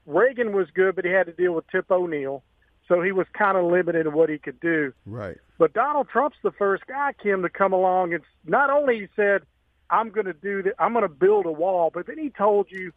[0.06, 2.42] Reagan was good, but he had to deal with Tip O'Neill,
[2.88, 4.92] so he was kind of limited in what he could do.
[5.06, 5.36] Right.
[5.58, 9.42] But Donald Trump's the first guy, Kim, to come along and not only he said,
[9.90, 10.74] "I'm going to do that.
[10.78, 12.92] I'm going to build a wall," but then he told you,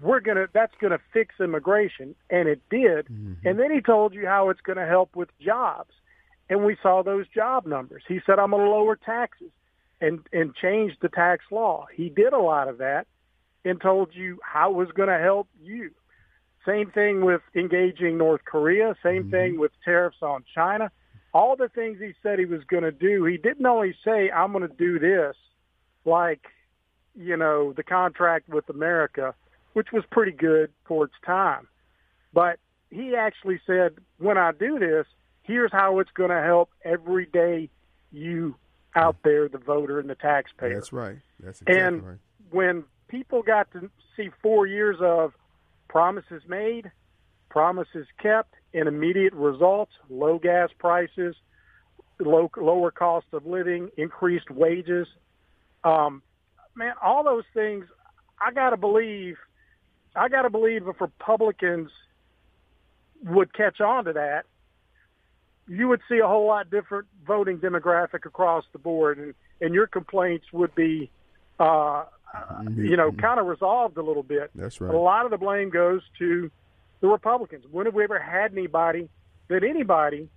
[0.00, 0.48] "We're going to.
[0.52, 3.06] That's going to fix immigration," and it did.
[3.06, 3.46] Mm-hmm.
[3.46, 5.92] And then he told you how it's going to help with jobs,
[6.50, 8.02] and we saw those job numbers.
[8.08, 9.50] He said, "I'm going to lower taxes,"
[10.00, 11.86] and and change the tax law.
[11.94, 13.06] He did a lot of that,
[13.64, 15.90] and told you how it was going to help you.
[16.66, 18.94] Same thing with engaging North Korea.
[19.02, 19.30] Same mm-hmm.
[19.30, 20.90] thing with tariffs on China.
[21.32, 24.52] All the things he said he was going to do, he didn't only say, I'm
[24.52, 25.36] going to do this,
[26.04, 26.46] like,
[27.14, 29.34] you know, the contract with America,
[29.74, 31.68] which was pretty good for its time.
[32.32, 32.58] But
[32.90, 35.06] he actually said, when I do this,
[35.42, 37.68] here's how it's going to help everyday
[38.10, 38.56] you
[38.94, 41.18] out there, the voter and the taxpayer That's right.
[41.40, 42.18] That's exactly and right.
[42.50, 45.32] when people got to see four years of
[45.88, 46.90] promises made,
[47.50, 51.34] promises kept, and immediate results, low gas prices,
[52.20, 55.06] low, lower cost of living, increased wages,
[55.84, 56.22] um,
[56.74, 57.86] man, all those things,
[58.40, 59.36] I got to believe,
[60.14, 61.90] I got to believe if Republicans
[63.24, 64.44] would catch on to that,
[65.66, 69.86] you would see a whole lot different voting demographic across the board, and, and your
[69.86, 71.10] complaints would be,
[71.58, 72.04] uh,
[72.76, 74.50] you know, kind of resolved a little bit.
[74.54, 74.94] That's But right.
[74.94, 76.50] a lot of the blame goes to
[77.00, 77.64] the Republicans.
[77.70, 79.08] When have we ever had anybody
[79.48, 80.28] that anybody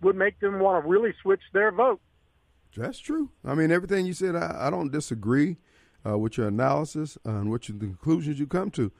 [0.00, 2.00] would make them want to really switch their vote?
[2.76, 3.30] That's true.
[3.44, 5.58] I mean, everything you said, I, I don't disagree
[6.06, 8.90] uh, with your analysis and what you, the conclusions you come to.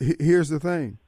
[0.00, 0.98] H- here's the thing: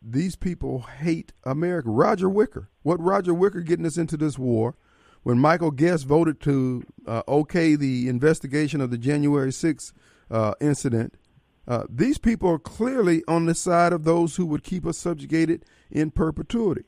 [0.00, 1.90] these people hate America.
[1.90, 2.70] Roger Wicker.
[2.82, 4.76] What Roger Wicker getting us into this war?
[5.22, 9.92] When Michael Guest voted to uh, okay the investigation of the January 6th
[10.30, 11.14] uh, incident,
[11.68, 15.64] uh, these people are clearly on the side of those who would keep us subjugated
[15.90, 16.84] in perpetuity.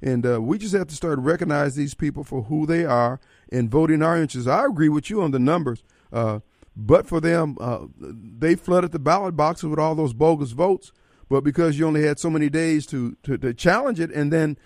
[0.00, 3.20] And uh, we just have to start to recognize these people for who they are
[3.52, 4.48] and vote in our interests.
[4.48, 5.82] I agree with you on the numbers,
[6.12, 6.40] uh,
[6.76, 10.92] but for them, uh, they flooded the ballot boxes with all those bogus votes.
[11.30, 14.58] But because you only had so many days to, to, to challenge it, and then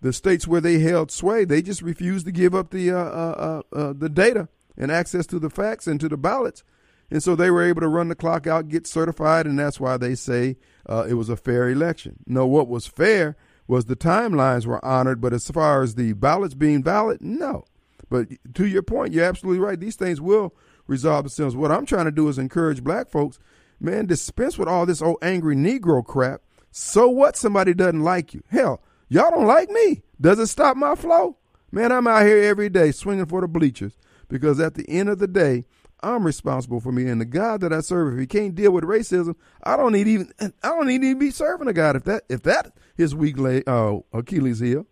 [0.00, 3.62] the states where they held sway, they just refused to give up the uh, uh,
[3.72, 6.62] uh, uh, the data and access to the facts and to the ballots.
[7.10, 9.96] And so they were able to run the clock out, get certified, and that's why
[9.96, 10.56] they say
[10.88, 12.16] uh, it was a fair election.
[12.26, 13.36] No, what was fair
[13.68, 17.64] was the timelines were honored, but as far as the ballots being valid, no.
[18.08, 19.78] But to your point, you're absolutely right.
[19.78, 20.54] These things will
[20.86, 21.56] resolve themselves.
[21.56, 23.38] What I'm trying to do is encourage black folks,
[23.80, 26.42] man, dispense with all this old angry Negro crap.
[26.70, 28.42] So what somebody doesn't like you?
[28.48, 30.02] Hell, y'all don't like me.
[30.20, 31.36] Does it stop my flow?
[31.70, 33.96] Man, I'm out here every day swinging for the bleachers
[34.28, 35.64] because at the end of the day,
[36.00, 38.14] I'm responsible for me and the God that I serve.
[38.14, 41.30] If he can't deal with racism, I don't need even I don't need to be
[41.30, 44.86] serving a God if that if that is weak uh, Achilles heel.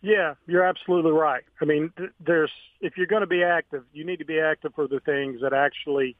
[0.00, 1.42] Yeah, you're absolutely right.
[1.60, 4.86] I mean, there's if you're going to be active, you need to be active for
[4.86, 6.16] the things that actually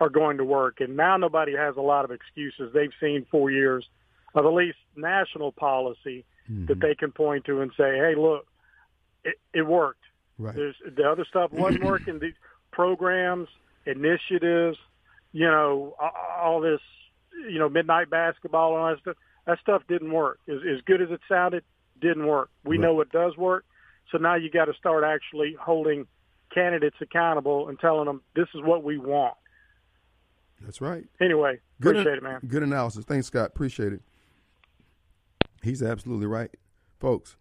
[0.00, 0.80] are going to work.
[0.80, 2.72] And now nobody has a lot of excuses.
[2.72, 3.86] They've seen four years
[4.34, 6.80] of at least national policy that mm-hmm.
[6.80, 8.46] they can point to and say, "Hey, look,
[9.24, 10.02] it, it worked."
[10.38, 10.54] Right.
[10.54, 12.18] There's the other stuff wasn't working.
[12.18, 12.34] These
[12.72, 13.48] programs,
[13.86, 14.78] initiatives,
[15.32, 15.94] you know,
[16.40, 16.80] all this,
[17.50, 19.16] you know, midnight basketball and all that stuff.
[19.46, 20.40] That stuff didn't work.
[20.48, 21.64] As, as good as it sounded,
[22.00, 22.50] didn't work.
[22.64, 22.84] We Right.
[22.84, 23.64] know it does work.
[24.10, 26.06] So now you got to start actually holding
[26.50, 29.34] candidates accountable and telling them this is what we want.
[30.60, 31.04] That's right.
[31.20, 32.40] Anyway, Good appreciate it, man.
[32.46, 33.04] Good analysis.
[33.04, 33.48] Thanks, Scott.
[33.48, 34.02] Appreciate it.
[35.62, 36.50] He's absolutely right.
[36.98, 37.36] Folks,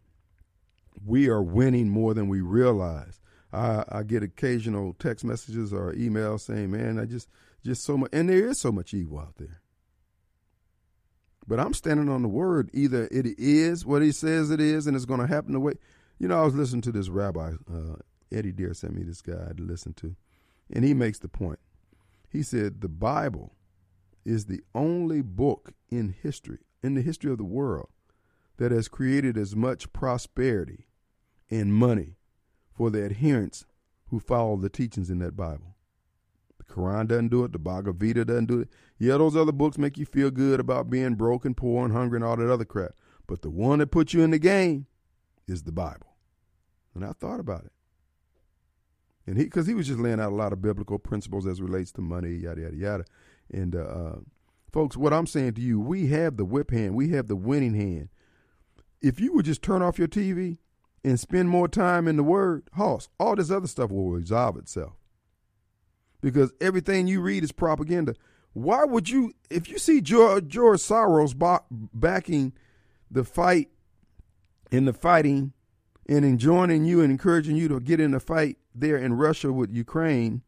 [1.06, 3.19] we are winning more than we realize.
[3.53, 7.30] I, I get occasional text messages or emails saying, "Man, I just
[7.64, 9.61] just so much," and there is so much evil out there.
[11.48, 12.69] But I'm standing on the word.
[12.73, 15.73] Either it is what he says it is, and it's going to happen the way.
[16.19, 17.95] You know, I was listening to this rabbi, uh,
[18.31, 20.15] Eddie Deer sent me this guy to listen to,
[20.72, 21.60] and he makes the point.
[22.30, 23.53] He said the Bible
[24.26, 27.89] is the only book in history, in the history of the world,
[28.57, 30.88] that has created as much prosperity
[31.49, 32.17] and money
[32.71, 33.65] for the adherents
[34.09, 35.75] who follow the teachings in that Bible.
[36.57, 37.51] The Quran doesn't do it.
[37.51, 38.69] The Bhagavad Gita doesn't do it.
[38.97, 42.17] Yeah, those other books make you feel good about being broke and poor and hungry
[42.17, 42.91] and all that other crap.
[43.27, 44.88] But the one that puts you in the game
[45.47, 46.15] is the Bible.
[46.95, 47.71] And I thought about it.
[49.27, 51.91] And he, because he was just laying out a lot of biblical principles as relates
[51.93, 53.05] to money, yada, yada, yada.
[53.51, 54.15] And, uh, uh,
[54.71, 57.73] folks, what I'm saying to you, we have the whip hand, we have the winning
[57.73, 58.09] hand.
[59.01, 60.57] If you would just turn off your TV
[61.03, 64.93] and spend more time in the Word, Hoss, all this other stuff will resolve itself.
[66.21, 68.15] Because everything you read is propaganda.
[68.53, 72.53] Why would you, if you see George, George Soros ba- backing
[73.11, 73.69] the fight
[74.71, 75.53] in the fighting
[76.09, 79.71] and enjoining you and encouraging you to get in a fight there in Russia with
[79.71, 80.41] Ukraine,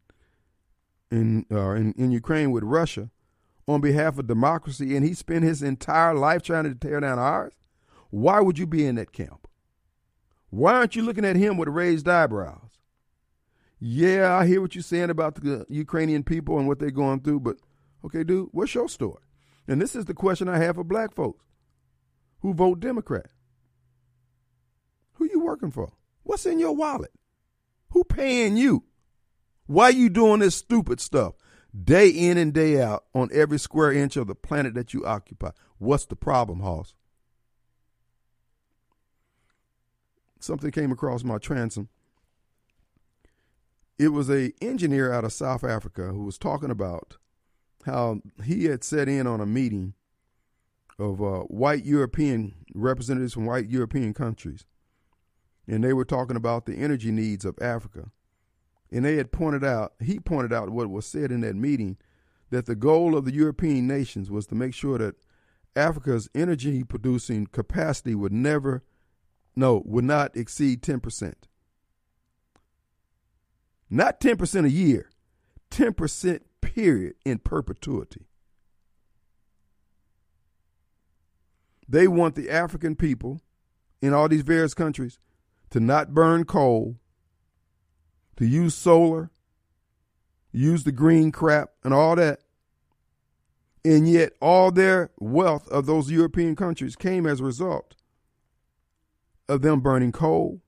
[1.10, 3.10] in, uh, in, in Ukraine with Russia,
[3.68, 7.59] on behalf of democracy, and he spent his entire life trying to tear down ours,
[8.10, 9.48] why would you be in that camp?
[10.50, 12.78] Why aren't you looking at him with raised eyebrows?
[13.78, 17.40] Yeah, I hear what you're saying about the Ukrainian people and what they're going through,
[17.40, 17.56] but
[18.04, 19.22] okay, dude, what's your story?
[19.66, 21.44] And this is the question I have for black folks
[22.40, 23.30] who vote Democrat.
[25.14, 25.92] Who you working for?
[26.24, 27.12] What's in your wallet?
[27.90, 28.84] Who paying you?
[29.66, 31.34] Why are you doing this stupid stuff
[31.84, 35.50] day in and day out on every square inch of the planet that you occupy?
[35.78, 36.94] What's the problem, Hoss?
[40.40, 41.88] Something came across my transom.
[43.98, 47.18] It was a engineer out of South Africa who was talking about
[47.84, 49.94] how he had set in on a meeting
[50.98, 54.64] of uh, white European representatives from white European countries
[55.70, 58.10] and they were talking about the energy needs of Africa.
[58.90, 61.96] And they had pointed out, he pointed out what was said in that meeting,
[62.50, 65.14] that the goal of the European nations was to make sure that
[65.76, 68.82] Africa's energy producing capacity would never,
[69.56, 71.34] no, would not exceed 10%.
[73.88, 75.10] Not 10% a year,
[75.70, 78.26] 10% period in perpetuity.
[81.88, 83.40] They want the African people
[84.00, 85.18] in all these various countries
[85.70, 86.96] to not burn coal,
[88.36, 89.30] to use solar,
[90.52, 92.40] use the green crap and all that.
[93.84, 97.96] And yet, all their wealth of those European countries came as a result
[99.50, 100.60] of them burning coal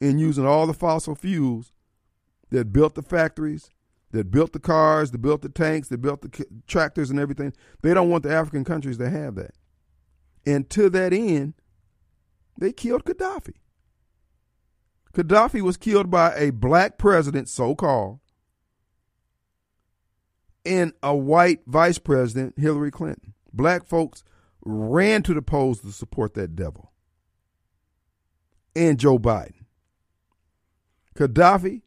[0.00, 1.72] and using all the fossil fuels
[2.50, 3.70] that built the factories,
[4.10, 7.52] that built the cars, that built the tanks, that built the tractors and everything.
[7.82, 9.52] They don't want the African countries to have that.
[10.44, 11.54] And to that end,
[12.58, 13.54] they killed Gaddafi.
[15.14, 18.18] Gaddafi was killed by a black president, so called,
[20.66, 23.34] and a white vice president, Hillary Clinton.
[23.52, 24.24] Black folks
[24.64, 26.90] ran to the polls to support that devil.
[28.76, 29.64] And Joe Biden.
[31.16, 31.82] Gaddafi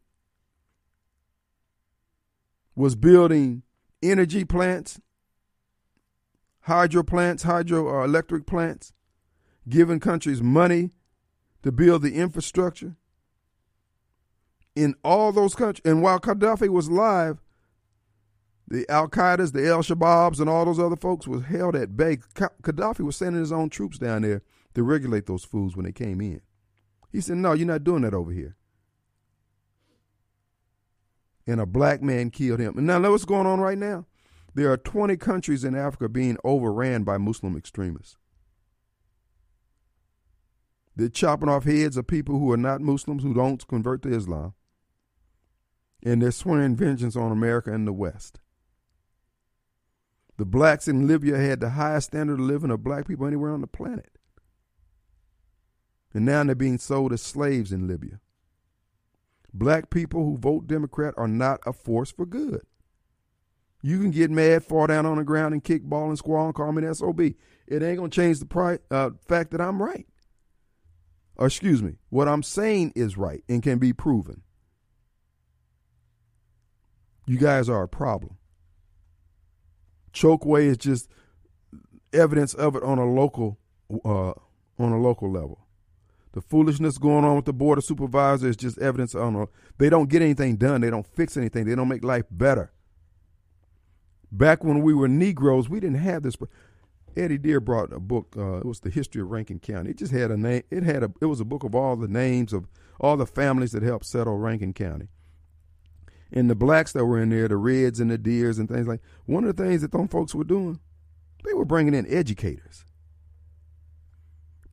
[2.76, 3.64] was building
[4.02, 5.02] energy plants,
[6.62, 8.94] hydro plants, hydroelectric uh, plants,
[9.68, 10.92] giving countries money
[11.64, 12.96] to build the infrastructure
[14.76, 15.82] in all those countries.
[15.84, 17.42] And while Gaddafi was alive,
[18.68, 22.18] the Al Qaeda's, the El Shababs, and all those other folks was held at bay.
[22.18, 24.44] Gaddafi was sending his own troops down there
[24.76, 26.42] to regulate those fools when they came in.
[27.12, 28.56] He said, No, you're not doing that over here.
[31.46, 32.78] And a black man killed him.
[32.78, 34.06] And now, know what's going on right now?
[34.54, 38.18] There are 20 countries in Africa being overran by Muslim extremists.
[40.96, 44.56] They're chopping off heads of people who are not Muslims, who don't convert to Islam
[46.04, 48.40] and they're swearing vengeance on America and the West.
[50.38, 53.62] The blacks in Libya had the highest standard of living of black people anywhere on
[53.62, 54.17] the planet.
[56.18, 58.20] And now they're being sold as slaves in Libya.
[59.54, 62.64] Black people who vote Democrat are not a force for good.
[63.84, 66.56] You can get mad, fall down on the ground, and kick ball and squall and
[66.56, 67.22] call me an SOB.
[67.22, 70.08] It ain't going to change the pri- uh, fact that I'm right.
[71.36, 74.42] Or excuse me, what I'm saying is right and can be proven.
[77.28, 78.38] You guys are a problem.
[80.14, 81.12] Chokwe is just
[82.12, 83.60] evidence of it on a local
[84.04, 84.32] uh,
[84.80, 85.67] on a local level.
[86.38, 89.48] The foolishness going on with the board of supervisors is just evidence on a,
[89.80, 90.82] they don't get anything done.
[90.82, 91.66] They don't fix anything.
[91.66, 92.72] They don't make life better.
[94.32, 96.36] Back when we were Negroes, we didn't have this.
[97.16, 98.36] Eddie Deer brought a book.
[98.38, 99.90] Uh, it was the history of Rankin County.
[99.90, 100.62] It just had a name.
[100.70, 101.12] It had a.
[101.20, 102.68] It was a book of all the names of
[103.00, 105.08] all the families that helped settle Rankin County.
[106.32, 109.02] And the blacks that were in there, the Reds and the Deers and things like.
[109.26, 110.80] One of the things that those folks were doing,
[111.44, 112.86] they were bringing in educators,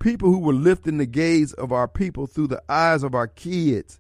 [0.04, 3.98] people who were lifting the gaze of our people through the eyes of our kids.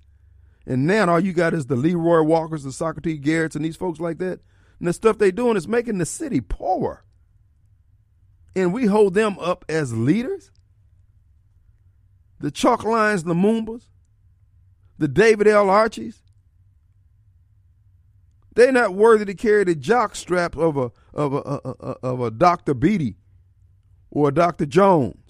[0.66, 4.00] And now all you got is the Leroy Walkers, the Socrates Garretts, and these folks
[4.00, 4.40] like that.
[4.78, 7.04] And the stuff they're doing is making the city poorer.
[8.54, 10.50] And we hold them up as leaders.
[12.38, 13.84] The Chalk Lines Lumumbas,
[14.98, 15.70] the David L.
[15.70, 16.20] Archies.
[18.54, 22.20] They're not worthy to carry the jock strap of a of a, a, a of
[22.20, 22.74] a Dr.
[22.74, 23.16] Beatty
[24.10, 24.66] or a Dr.
[24.66, 25.23] Jones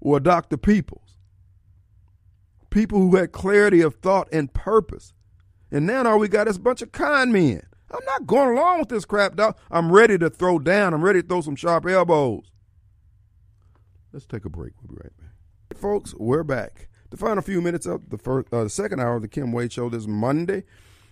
[0.00, 0.56] or Dr.
[0.56, 1.16] Peoples.
[2.70, 5.12] People who had clarity of thought and purpose.
[5.70, 7.62] And now all we got is a bunch of con men.
[7.90, 9.56] I'm not going along with this crap, dog.
[9.70, 10.94] I'm ready to throw down.
[10.94, 12.50] I'm ready to throw some sharp elbows.
[14.12, 14.72] Let's take a break.
[14.80, 15.78] We'll be right back.
[15.78, 16.88] Folks, we're back.
[17.10, 19.72] The final few minutes of the first, uh, the second hour of the Kim Wade
[19.72, 20.64] Show this Monday.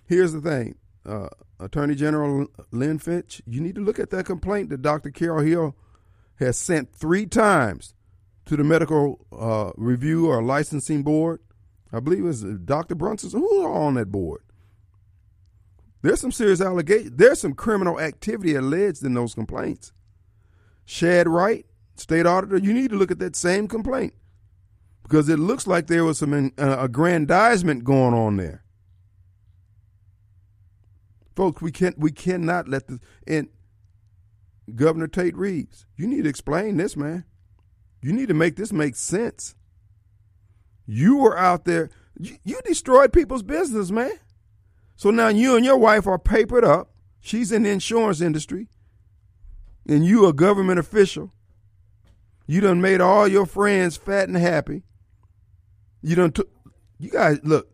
[0.07, 1.29] Here's the thing, uh,
[1.61, 5.11] Attorney General Lynn Fitch, you need to look at that complaint that Dr.
[5.11, 5.77] Carol Hill
[6.37, 7.95] has sent three times
[8.49, 11.41] to the medical uh, review or licensing board.
[11.93, 12.95] I believe it was Dr.
[12.95, 13.31] Brunson.
[13.31, 14.43] Who's on that board?
[16.03, 17.13] There's some serious allegations.
[17.17, 19.93] There's some criminal activity alleged in those complaints.
[20.85, 21.67] Shad White,
[21.97, 24.15] state auditor, you need to look at that same complaint
[25.03, 28.65] because it looks like there was some uh, aggrandizement going on there.
[31.37, 33.49] Folks, we can't we cannot let this and
[34.75, 37.25] Governor Tate Reeves, you need to explain this, man.
[38.01, 39.55] You need to make this make sense.
[40.87, 44.13] You were out there, you, destroyed people's business, man.
[44.97, 46.91] So now you and your wife are papered up.
[47.21, 48.69] She's in the insurance industry,
[49.87, 51.33] and you a government official.
[52.47, 54.83] You done made all your friends fat and happy.
[56.01, 56.49] You done took.
[56.99, 57.69] You guys look.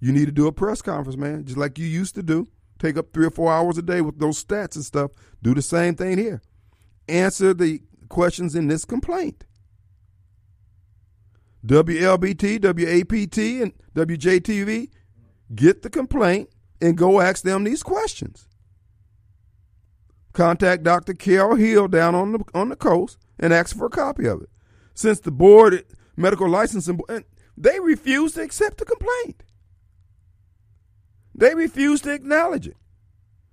[0.00, 2.46] You need to do a press conference, man, just like you used to do.
[2.78, 5.10] Take up three or four hours a day with those stats and stuff.
[5.42, 6.40] Do the same thing here.
[7.08, 9.44] Answer the questions in this complaint.
[11.66, 14.88] WLBT, WAPT, and WJTV,
[15.54, 16.48] get the complaint
[16.80, 18.46] and go ask them these questions.
[20.32, 21.14] Contact Dr.
[21.14, 24.50] Carol Hill down on the on the coast and ask for a copy of it.
[24.94, 25.84] Since the board
[26.16, 27.24] medical licensing and
[27.56, 29.42] they refuse to accept the complaint.
[31.34, 32.76] They refuse to acknowledge it.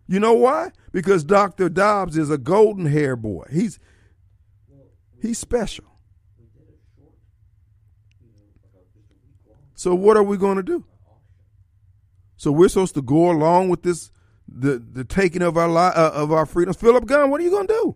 [0.07, 0.71] You know why?
[0.91, 1.69] Because Dr.
[1.69, 3.45] Dobbs is a golden hair boy.
[3.51, 3.79] He's
[5.25, 5.85] he's special.
[9.75, 10.85] So what are we going to do?
[12.37, 14.11] So we're supposed to go along with this,
[14.47, 16.77] the the taking of our li- uh, of our freedoms.
[16.77, 17.95] Philip Gunn, what are you going to do?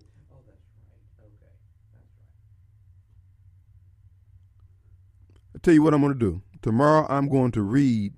[5.56, 6.42] I tell you what I'm going to do.
[6.62, 8.14] Tomorrow I'm going to read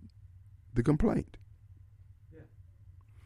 [0.74, 1.38] the complaint.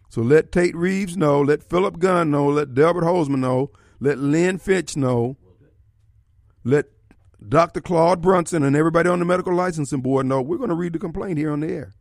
[0.09, 4.57] So let Tate Reeves know, let Philip Gunn know, let Delbert Hosemann know, let Lynn
[4.57, 5.35] Fitch know,
[6.65, 6.87] let
[7.47, 7.79] Dr.
[7.79, 10.99] Claude Brunson and everybody on the medical licensing board know we're going to read the
[10.99, 11.93] complaint here on the air.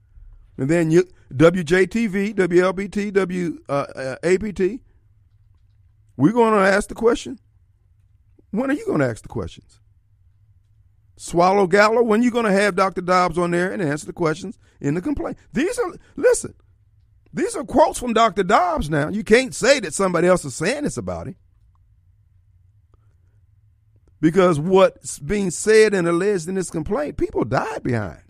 [0.57, 4.79] And then you, WJTV, WLBT, WAPT, uh,
[6.17, 7.39] we're going to ask the question.
[8.51, 9.81] When are you going to ask the questions?
[11.17, 13.01] Swallow Gallo, when are you going to have Dr.
[13.01, 15.37] Dobbs on there and answer the questions in the complaint?
[15.53, 16.55] These are, listen,
[17.33, 18.45] these are quotes from Dr.
[18.45, 19.09] Dobbs now.
[19.09, 21.37] You can't say that somebody else is saying this about him.
[24.21, 28.23] Because what's being said and alleged in this complaint, people died behind.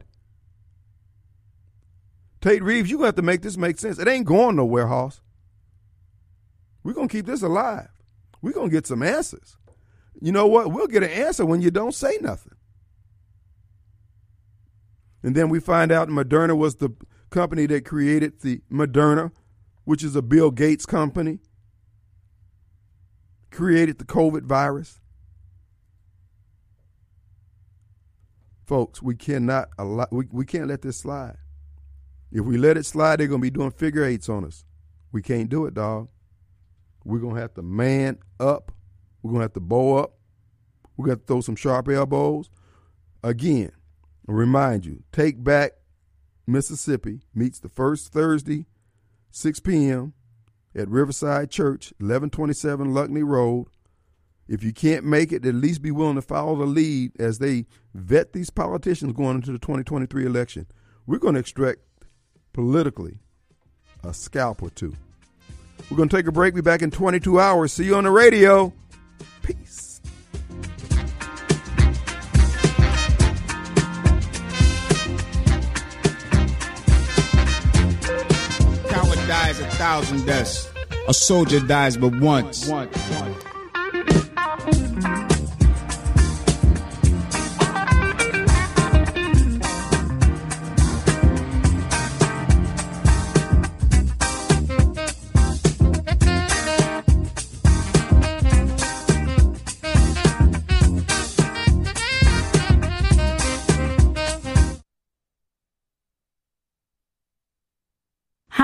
[2.40, 3.98] Tate Reeves, you're have to make this make sense.
[3.98, 5.20] It ain't going nowhere, Hoss.
[6.82, 7.89] We're going to keep this alive.
[8.43, 9.56] We're going to get some answers.
[10.20, 10.70] You know what?
[10.70, 12.56] We'll get an answer when you don't say nothing.
[15.23, 16.90] And then we find out Moderna was the
[17.31, 19.32] company that created the Moderna,
[19.85, 21.39] which is a Bill Gates company,
[23.51, 25.01] created the COVID virus.
[28.65, 31.36] Folks, we cannot allow, we, we can't let this slide.
[32.32, 34.65] If we let it slide, they're gonna be doing figure eights on us.
[35.12, 36.09] We can't do it, dog.
[37.05, 38.73] We're gonna have to man up.
[39.23, 40.15] We're gonna have to bow up.
[40.97, 42.51] We're gonna throw some sharp elbows.
[43.23, 43.73] Again,
[44.28, 45.73] I remind you, take back
[46.47, 48.66] Mississippi meets the first Thursday,
[49.31, 50.12] 6 p.m.
[50.74, 53.66] at Riverside Church, 1127 Luckney Road.
[54.47, 57.66] If you can't make it, at least be willing to follow the lead as they
[57.95, 60.66] vet these politicians going into the 2023 election.
[61.07, 61.81] We're going to extract
[62.53, 63.19] politically
[64.03, 64.95] a scalp or two.
[65.91, 66.55] We're going to take a break.
[66.55, 67.73] Be back in 22 hours.
[67.73, 68.73] See you on the radio.
[69.43, 70.01] Peace.
[78.89, 80.71] Coward dies a thousand deaths.
[81.09, 82.69] A soldier dies but once.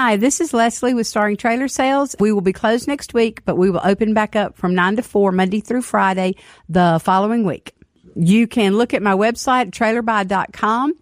[0.02, 2.16] Hi, this is Leslie with Starring Trailer Sales.
[2.18, 5.02] We will be closed next week, but we will open back up from 9 to
[5.02, 6.36] 4 Monday through Friday
[6.70, 7.74] the following week.
[8.16, 10.94] You can look at my website, trailerbuy.com,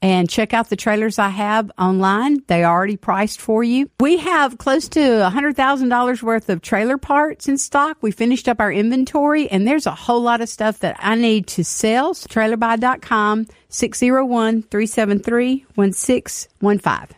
[0.00, 2.44] and check out the trailers I have online.
[2.46, 3.90] They are already priced for you.
[4.00, 7.98] We have close to $100,000 worth of trailer parts in stock.
[8.00, 11.46] We finished up our inventory, and there's a whole lot of stuff that I need
[11.48, 12.14] to sell.
[12.14, 17.16] Trailerbuy.com, 601 373 1615.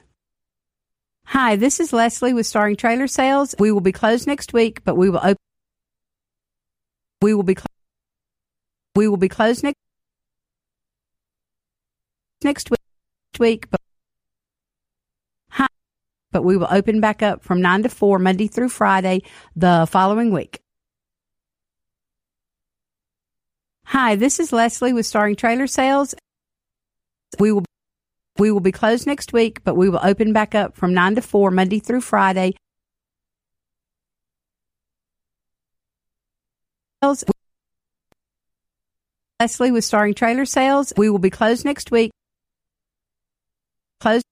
[1.31, 3.55] Hi, this is Leslie with Starring Trailer Sales.
[3.59, 5.37] We will be closed next week, but we will open.
[7.21, 7.55] We will be.
[7.55, 7.67] Cl-
[8.97, 9.77] we will be closed next
[12.43, 12.81] next week.
[13.39, 13.79] Week, but
[16.33, 19.21] but we will open back up from nine to four Monday through Friday
[19.55, 20.63] the following week.
[23.85, 26.15] Hi, this is Leslie with Starring Trailer Sales.
[27.39, 27.67] We will.
[28.39, 31.23] We will be closed next week, but we will open back up from 9 to
[31.23, 32.55] 4 Monday through Friday.
[39.41, 40.93] Leslie with Starring Trailer Sales.
[40.97, 42.11] We will be closed next week.
[44.01, 44.25] Closed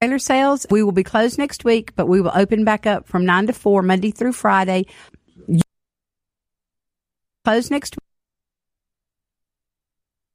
[0.00, 0.66] trailer sales.
[0.70, 3.52] We will be closed next week, but we will open back up from 9 to
[3.52, 4.86] 4 Monday through Friday.
[7.44, 8.04] Closed next week.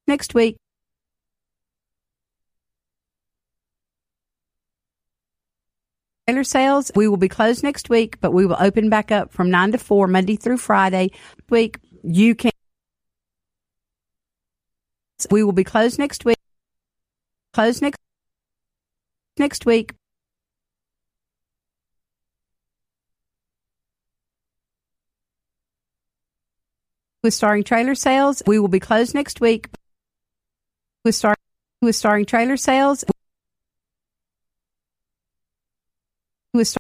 [0.07, 0.57] next week.
[6.29, 6.91] Trailer sales.
[6.95, 9.77] We will be closed next week, but we will open back up from 9 to
[9.79, 11.11] 4 Monday through Friday.
[11.49, 12.51] Week you can
[15.31, 16.37] We will be closed next week.
[17.53, 17.97] Closed next
[19.37, 19.93] next week.
[27.23, 29.67] With starring trailer sales, we will be closed next week.
[31.03, 31.35] With star
[31.81, 33.03] with starring trailer sales.
[36.53, 36.75] with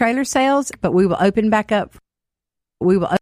[0.00, 1.94] trailer sales, but we will open back up.
[2.80, 3.14] We will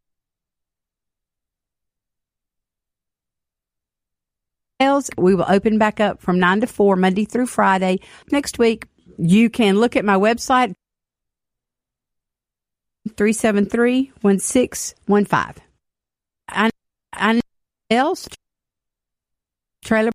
[4.80, 5.10] sales.
[5.18, 7.98] We will open back up from 9 to 4 Monday through Friday.
[8.30, 8.86] Next week,
[9.18, 10.72] you can look at my website
[13.16, 15.64] 373 1615.
[16.48, 16.70] I,
[17.12, 17.40] I
[17.90, 18.28] else
[19.82, 20.12] trailer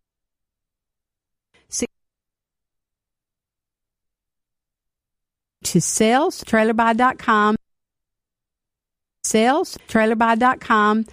[5.64, 7.56] to sales trailerbuy.com
[9.24, 11.06] sales trailerbuy.com